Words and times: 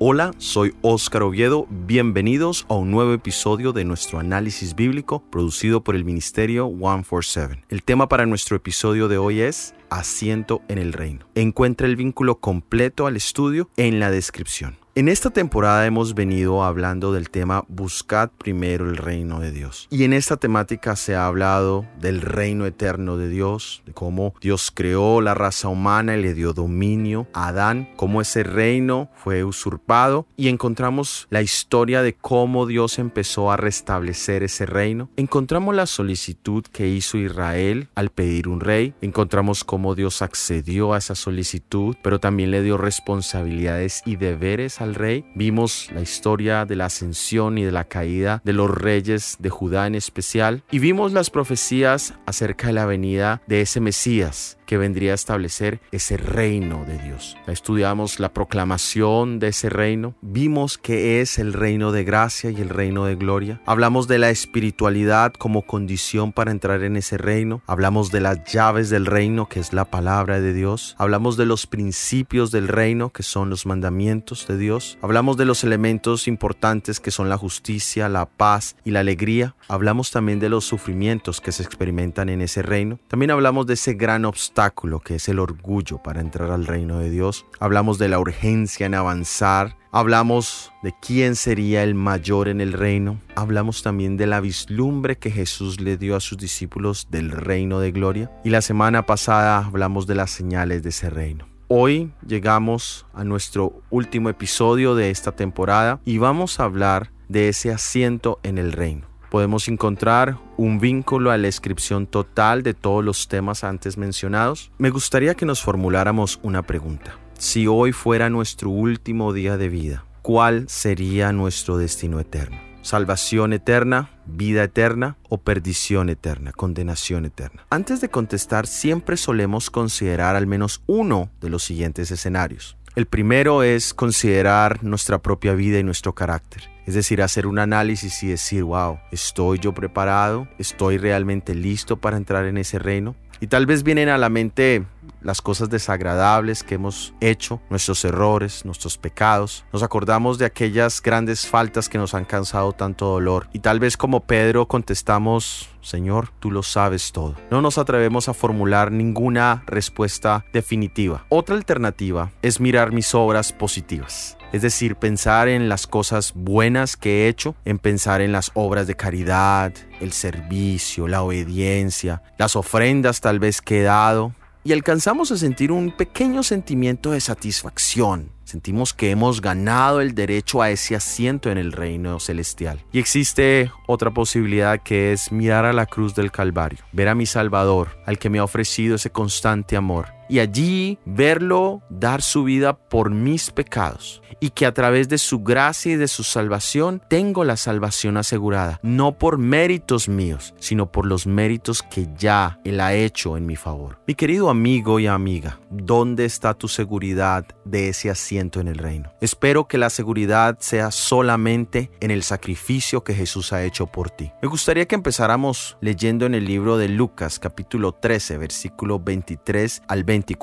Hola, 0.00 0.30
soy 0.38 0.76
Óscar 0.80 1.24
Oviedo. 1.24 1.66
Bienvenidos 1.68 2.66
a 2.68 2.74
un 2.74 2.92
nuevo 2.92 3.12
episodio 3.14 3.72
de 3.72 3.84
nuestro 3.84 4.20
análisis 4.20 4.76
bíblico 4.76 5.24
producido 5.28 5.82
por 5.82 5.96
el 5.96 6.04
Ministerio 6.04 6.68
147. 6.68 7.64
El 7.68 7.82
tema 7.82 8.08
para 8.08 8.24
nuestro 8.24 8.54
episodio 8.54 9.08
de 9.08 9.18
hoy 9.18 9.40
es 9.40 9.74
Asiento 9.90 10.62
en 10.68 10.78
el 10.78 10.92
Reino. 10.92 11.26
Encuentra 11.34 11.88
el 11.88 11.96
vínculo 11.96 12.38
completo 12.38 13.08
al 13.08 13.16
estudio 13.16 13.70
en 13.76 13.98
la 13.98 14.12
descripción. 14.12 14.78
En 14.98 15.06
esta 15.06 15.30
temporada 15.30 15.86
hemos 15.86 16.16
venido 16.16 16.64
hablando 16.64 17.12
del 17.12 17.30
tema 17.30 17.64
Buscad 17.68 18.30
primero 18.36 18.84
el 18.84 18.96
reino 18.96 19.38
de 19.38 19.52
Dios. 19.52 19.86
Y 19.92 20.02
en 20.02 20.12
esta 20.12 20.38
temática 20.38 20.96
se 20.96 21.14
ha 21.14 21.26
hablado 21.26 21.86
del 22.00 22.20
reino 22.20 22.66
eterno 22.66 23.16
de 23.16 23.28
Dios, 23.28 23.84
de 23.86 23.92
cómo 23.92 24.34
Dios 24.40 24.72
creó 24.74 25.20
la 25.20 25.34
raza 25.34 25.68
humana 25.68 26.16
y 26.16 26.22
le 26.22 26.34
dio 26.34 26.52
dominio 26.52 27.28
a 27.32 27.46
Adán, 27.46 27.88
cómo 27.94 28.20
ese 28.20 28.42
reino 28.42 29.08
fue 29.14 29.44
usurpado 29.44 30.26
y 30.36 30.48
encontramos 30.48 31.28
la 31.30 31.42
historia 31.42 32.02
de 32.02 32.14
cómo 32.14 32.66
Dios 32.66 32.98
empezó 32.98 33.52
a 33.52 33.56
restablecer 33.56 34.42
ese 34.42 34.66
reino. 34.66 35.10
Encontramos 35.14 35.76
la 35.76 35.86
solicitud 35.86 36.64
que 36.72 36.88
hizo 36.88 37.18
Israel 37.18 37.88
al 37.94 38.10
pedir 38.10 38.48
un 38.48 38.58
rey, 38.58 38.94
encontramos 39.00 39.62
cómo 39.62 39.94
Dios 39.94 40.22
accedió 40.22 40.92
a 40.92 40.98
esa 40.98 41.14
solicitud, 41.14 41.94
pero 42.02 42.18
también 42.18 42.50
le 42.50 42.64
dio 42.64 42.76
responsabilidades 42.76 44.02
y 44.04 44.16
deberes 44.16 44.80
rey, 44.94 45.24
vimos 45.34 45.90
la 45.94 46.00
historia 46.00 46.64
de 46.64 46.76
la 46.76 46.86
ascensión 46.86 47.58
y 47.58 47.64
de 47.64 47.72
la 47.72 47.84
caída 47.84 48.40
de 48.44 48.52
los 48.52 48.70
reyes 48.70 49.36
de 49.38 49.50
Judá 49.50 49.86
en 49.86 49.94
especial, 49.94 50.62
y 50.70 50.78
vimos 50.78 51.12
las 51.12 51.30
profecías 51.30 52.14
acerca 52.26 52.68
de 52.68 52.72
la 52.74 52.86
venida 52.86 53.42
de 53.46 53.60
ese 53.62 53.80
Mesías 53.80 54.57
que 54.68 54.76
vendría 54.76 55.12
a 55.12 55.14
establecer 55.14 55.80
ese 55.92 56.18
reino 56.18 56.84
de 56.84 56.98
Dios. 56.98 57.38
Estudiamos 57.46 58.20
la 58.20 58.34
proclamación 58.34 59.38
de 59.38 59.48
ese 59.48 59.70
reino, 59.70 60.14
vimos 60.20 60.76
que 60.76 61.22
es 61.22 61.38
el 61.38 61.54
reino 61.54 61.90
de 61.90 62.04
gracia 62.04 62.50
y 62.50 62.60
el 62.60 62.68
reino 62.68 63.06
de 63.06 63.16
gloria. 63.16 63.62
Hablamos 63.64 64.08
de 64.08 64.18
la 64.18 64.28
espiritualidad 64.28 65.32
como 65.32 65.62
condición 65.62 66.32
para 66.34 66.50
entrar 66.50 66.82
en 66.82 66.98
ese 66.98 67.16
reino. 67.16 67.62
Hablamos 67.66 68.12
de 68.12 68.20
las 68.20 68.44
llaves 68.44 68.90
del 68.90 69.06
reino, 69.06 69.48
que 69.48 69.58
es 69.58 69.72
la 69.72 69.86
palabra 69.86 70.38
de 70.38 70.52
Dios. 70.52 70.94
Hablamos 70.98 71.38
de 71.38 71.46
los 71.46 71.66
principios 71.66 72.50
del 72.50 72.68
reino, 72.68 73.08
que 73.08 73.22
son 73.22 73.48
los 73.48 73.64
mandamientos 73.64 74.46
de 74.48 74.58
Dios. 74.58 74.98
Hablamos 75.00 75.38
de 75.38 75.46
los 75.46 75.64
elementos 75.64 76.28
importantes 76.28 77.00
que 77.00 77.10
son 77.10 77.30
la 77.30 77.38
justicia, 77.38 78.10
la 78.10 78.26
paz 78.26 78.76
y 78.84 78.90
la 78.90 79.00
alegría. 79.00 79.54
Hablamos 79.68 80.10
también 80.10 80.40
de 80.40 80.50
los 80.50 80.66
sufrimientos 80.66 81.40
que 81.40 81.52
se 81.52 81.62
experimentan 81.62 82.28
en 82.28 82.42
ese 82.42 82.60
reino. 82.60 82.98
También 83.08 83.30
hablamos 83.30 83.66
de 83.66 83.72
ese 83.72 83.94
gran 83.94 84.26
obstáculo 84.26 84.57
que 85.04 85.14
es 85.14 85.28
el 85.28 85.38
orgullo 85.38 85.98
para 86.02 86.20
entrar 86.20 86.50
al 86.50 86.66
reino 86.66 86.98
de 86.98 87.10
Dios. 87.10 87.46
Hablamos 87.60 87.96
de 87.96 88.08
la 88.08 88.18
urgencia 88.18 88.86
en 88.86 88.94
avanzar. 88.94 89.76
Hablamos 89.92 90.72
de 90.82 90.92
quién 91.00 91.36
sería 91.36 91.84
el 91.84 91.94
mayor 91.94 92.48
en 92.48 92.60
el 92.60 92.72
reino. 92.72 93.20
Hablamos 93.36 93.84
también 93.84 94.16
de 94.16 94.26
la 94.26 94.40
vislumbre 94.40 95.16
que 95.16 95.30
Jesús 95.30 95.80
le 95.80 95.96
dio 95.96 96.16
a 96.16 96.20
sus 96.20 96.38
discípulos 96.38 97.06
del 97.08 97.30
reino 97.30 97.78
de 97.78 97.92
gloria. 97.92 98.32
Y 98.42 98.50
la 98.50 98.60
semana 98.60 99.06
pasada 99.06 99.58
hablamos 99.58 100.08
de 100.08 100.16
las 100.16 100.32
señales 100.32 100.82
de 100.82 100.88
ese 100.88 101.08
reino. 101.08 101.46
Hoy 101.68 102.10
llegamos 102.26 103.06
a 103.14 103.22
nuestro 103.22 103.80
último 103.90 104.28
episodio 104.28 104.96
de 104.96 105.10
esta 105.10 105.36
temporada 105.36 106.00
y 106.04 106.18
vamos 106.18 106.58
a 106.58 106.64
hablar 106.64 107.12
de 107.28 107.48
ese 107.48 107.70
asiento 107.70 108.40
en 108.42 108.58
el 108.58 108.72
reino 108.72 109.06
podemos 109.30 109.68
encontrar 109.68 110.38
un 110.56 110.78
vínculo 110.78 111.30
a 111.30 111.36
la 111.36 111.44
descripción 111.44 112.06
total 112.06 112.62
de 112.62 112.74
todos 112.74 113.04
los 113.04 113.28
temas 113.28 113.64
antes 113.64 113.96
mencionados, 113.96 114.70
me 114.78 114.90
gustaría 114.90 115.34
que 115.34 115.46
nos 115.46 115.62
formuláramos 115.62 116.40
una 116.42 116.62
pregunta. 116.62 117.18
Si 117.38 117.66
hoy 117.66 117.92
fuera 117.92 118.30
nuestro 118.30 118.70
último 118.70 119.32
día 119.32 119.56
de 119.56 119.68
vida, 119.68 120.04
¿cuál 120.22 120.68
sería 120.68 121.32
nuestro 121.32 121.78
destino 121.78 122.18
eterno? 122.20 122.58
¿Salvación 122.82 123.52
eterna, 123.52 124.10
vida 124.24 124.64
eterna 124.64 125.16
o 125.28 125.38
perdición 125.38 126.08
eterna, 126.08 126.52
condenación 126.52 127.26
eterna? 127.26 127.66
Antes 127.70 128.00
de 128.00 128.08
contestar, 128.08 128.66
siempre 128.66 129.16
solemos 129.16 129.70
considerar 129.70 130.36
al 130.36 130.46
menos 130.46 130.82
uno 130.86 131.30
de 131.40 131.50
los 131.50 131.64
siguientes 131.64 132.10
escenarios. 132.10 132.76
El 132.96 133.06
primero 133.06 133.62
es 133.62 133.94
considerar 133.94 134.82
nuestra 134.82 135.18
propia 135.18 135.54
vida 135.54 135.78
y 135.78 135.84
nuestro 135.84 136.14
carácter. 136.14 136.62
Es 136.88 136.94
decir, 136.94 137.20
hacer 137.20 137.46
un 137.46 137.58
análisis 137.58 138.22
y 138.22 138.28
decir, 138.28 138.64
wow, 138.64 138.98
¿estoy 139.12 139.58
yo 139.58 139.74
preparado? 139.74 140.48
¿Estoy 140.56 140.96
realmente 140.96 141.54
listo 141.54 141.98
para 141.98 142.16
entrar 142.16 142.46
en 142.46 142.56
ese 142.56 142.78
reino? 142.78 143.14
Y 143.40 143.48
tal 143.48 143.66
vez 143.66 143.82
vienen 143.82 144.08
a 144.08 144.16
la 144.16 144.30
mente 144.30 144.86
las 145.20 145.42
cosas 145.42 145.68
desagradables 145.68 146.62
que 146.62 146.76
hemos 146.76 147.12
hecho, 147.20 147.60
nuestros 147.68 148.02
errores, 148.06 148.64
nuestros 148.64 148.96
pecados. 148.96 149.66
Nos 149.70 149.82
acordamos 149.82 150.38
de 150.38 150.46
aquellas 150.46 151.02
grandes 151.02 151.46
faltas 151.46 151.90
que 151.90 151.98
nos 151.98 152.14
han 152.14 152.24
causado 152.24 152.72
tanto 152.72 153.04
dolor. 153.04 153.50
Y 153.52 153.58
tal 153.58 153.80
vez 153.80 153.98
como 153.98 154.20
Pedro 154.20 154.66
contestamos, 154.66 155.68
Señor, 155.82 156.30
tú 156.40 156.50
lo 156.50 156.62
sabes 156.62 157.12
todo. 157.12 157.34
No 157.50 157.60
nos 157.60 157.76
atrevemos 157.76 158.30
a 158.30 158.34
formular 158.34 158.92
ninguna 158.92 159.62
respuesta 159.66 160.46
definitiva. 160.54 161.26
Otra 161.28 161.54
alternativa 161.54 162.32
es 162.40 162.60
mirar 162.60 162.92
mis 162.92 163.14
obras 163.14 163.52
positivas. 163.52 164.37
Es 164.52 164.62
decir, 164.62 164.96
pensar 164.96 165.48
en 165.48 165.68
las 165.68 165.86
cosas 165.86 166.32
buenas 166.34 166.96
que 166.96 167.24
he 167.24 167.28
hecho, 167.28 167.54
en 167.66 167.78
pensar 167.78 168.22
en 168.22 168.32
las 168.32 168.50
obras 168.54 168.86
de 168.86 168.96
caridad, 168.96 169.72
el 170.00 170.12
servicio, 170.12 171.06
la 171.06 171.22
obediencia, 171.22 172.22
las 172.38 172.56
ofrendas 172.56 173.20
tal 173.20 173.40
vez 173.40 173.60
que 173.60 173.80
he 173.80 173.82
dado, 173.82 174.32
y 174.64 174.72
alcanzamos 174.72 175.30
a 175.32 175.36
sentir 175.36 175.70
un 175.70 175.90
pequeño 175.90 176.42
sentimiento 176.42 177.10
de 177.10 177.20
satisfacción. 177.20 178.30
Sentimos 178.48 178.94
que 178.94 179.10
hemos 179.10 179.42
ganado 179.42 180.00
el 180.00 180.14
derecho 180.14 180.62
a 180.62 180.70
ese 180.70 180.96
asiento 180.96 181.50
en 181.50 181.58
el 181.58 181.70
reino 181.70 182.18
celestial. 182.18 182.82
Y 182.92 182.98
existe 182.98 183.70
otra 183.86 184.10
posibilidad 184.10 184.80
que 184.82 185.12
es 185.12 185.30
mirar 185.30 185.66
a 185.66 185.74
la 185.74 185.84
cruz 185.84 186.14
del 186.14 186.32
Calvario, 186.32 186.78
ver 186.92 187.08
a 187.08 187.14
mi 187.14 187.26
Salvador, 187.26 187.98
al 188.06 188.18
que 188.18 188.30
me 188.30 188.38
ha 188.38 188.44
ofrecido 188.44 188.96
ese 188.96 189.10
constante 189.10 189.76
amor, 189.76 190.06
y 190.30 190.38
allí 190.38 190.98
verlo 191.04 191.82
dar 191.90 192.22
su 192.22 192.44
vida 192.44 192.74
por 192.74 193.10
mis 193.10 193.50
pecados 193.50 194.22
y 194.40 194.50
que 194.50 194.66
a 194.66 194.72
través 194.72 195.08
de 195.08 195.18
su 195.18 195.40
gracia 195.40 195.92
y 195.92 195.96
de 195.96 196.06
su 196.06 196.22
salvación 196.22 197.02
tengo 197.08 197.44
la 197.44 197.56
salvación 197.56 198.16
asegurada, 198.16 198.78
no 198.82 199.18
por 199.18 199.38
méritos 199.38 200.08
míos, 200.08 200.54
sino 200.58 200.92
por 200.92 201.06
los 201.06 201.26
méritos 201.26 201.82
que 201.82 202.06
ya 202.16 202.60
Él 202.64 202.80
ha 202.80 202.94
hecho 202.94 203.36
en 203.36 203.46
mi 203.46 203.56
favor. 203.56 203.98
Mi 204.06 204.14
querido 204.14 204.48
amigo 204.48 205.00
y 205.00 205.06
amiga, 205.06 205.58
¿dónde 205.70 206.24
está 206.24 206.54
tu 206.54 206.68
seguridad 206.68 207.46
de 207.64 207.88
ese 207.88 208.10
asiento 208.10 208.37
en 208.38 208.68
el 208.68 208.78
reino? 208.78 209.12
Espero 209.20 209.66
que 209.66 209.78
la 209.78 209.90
seguridad 209.90 210.56
sea 210.60 210.90
solamente 210.90 211.90
en 212.00 212.10
el 212.10 212.22
sacrificio 212.22 213.02
que 213.02 213.14
Jesús 213.14 213.52
ha 213.52 213.64
hecho 213.64 213.86
por 213.86 214.10
ti. 214.10 214.32
Me 214.40 214.48
gustaría 214.48 214.86
que 214.86 214.94
empezáramos 214.94 215.76
leyendo 215.80 216.26
en 216.26 216.34
el 216.34 216.44
libro 216.44 216.78
de 216.78 216.88
Lucas 216.88 217.38
capítulo 217.38 217.92
13 217.92 218.38
versículo 218.38 219.00
23 219.00 219.82
al 219.88 220.04
20 220.04 220.38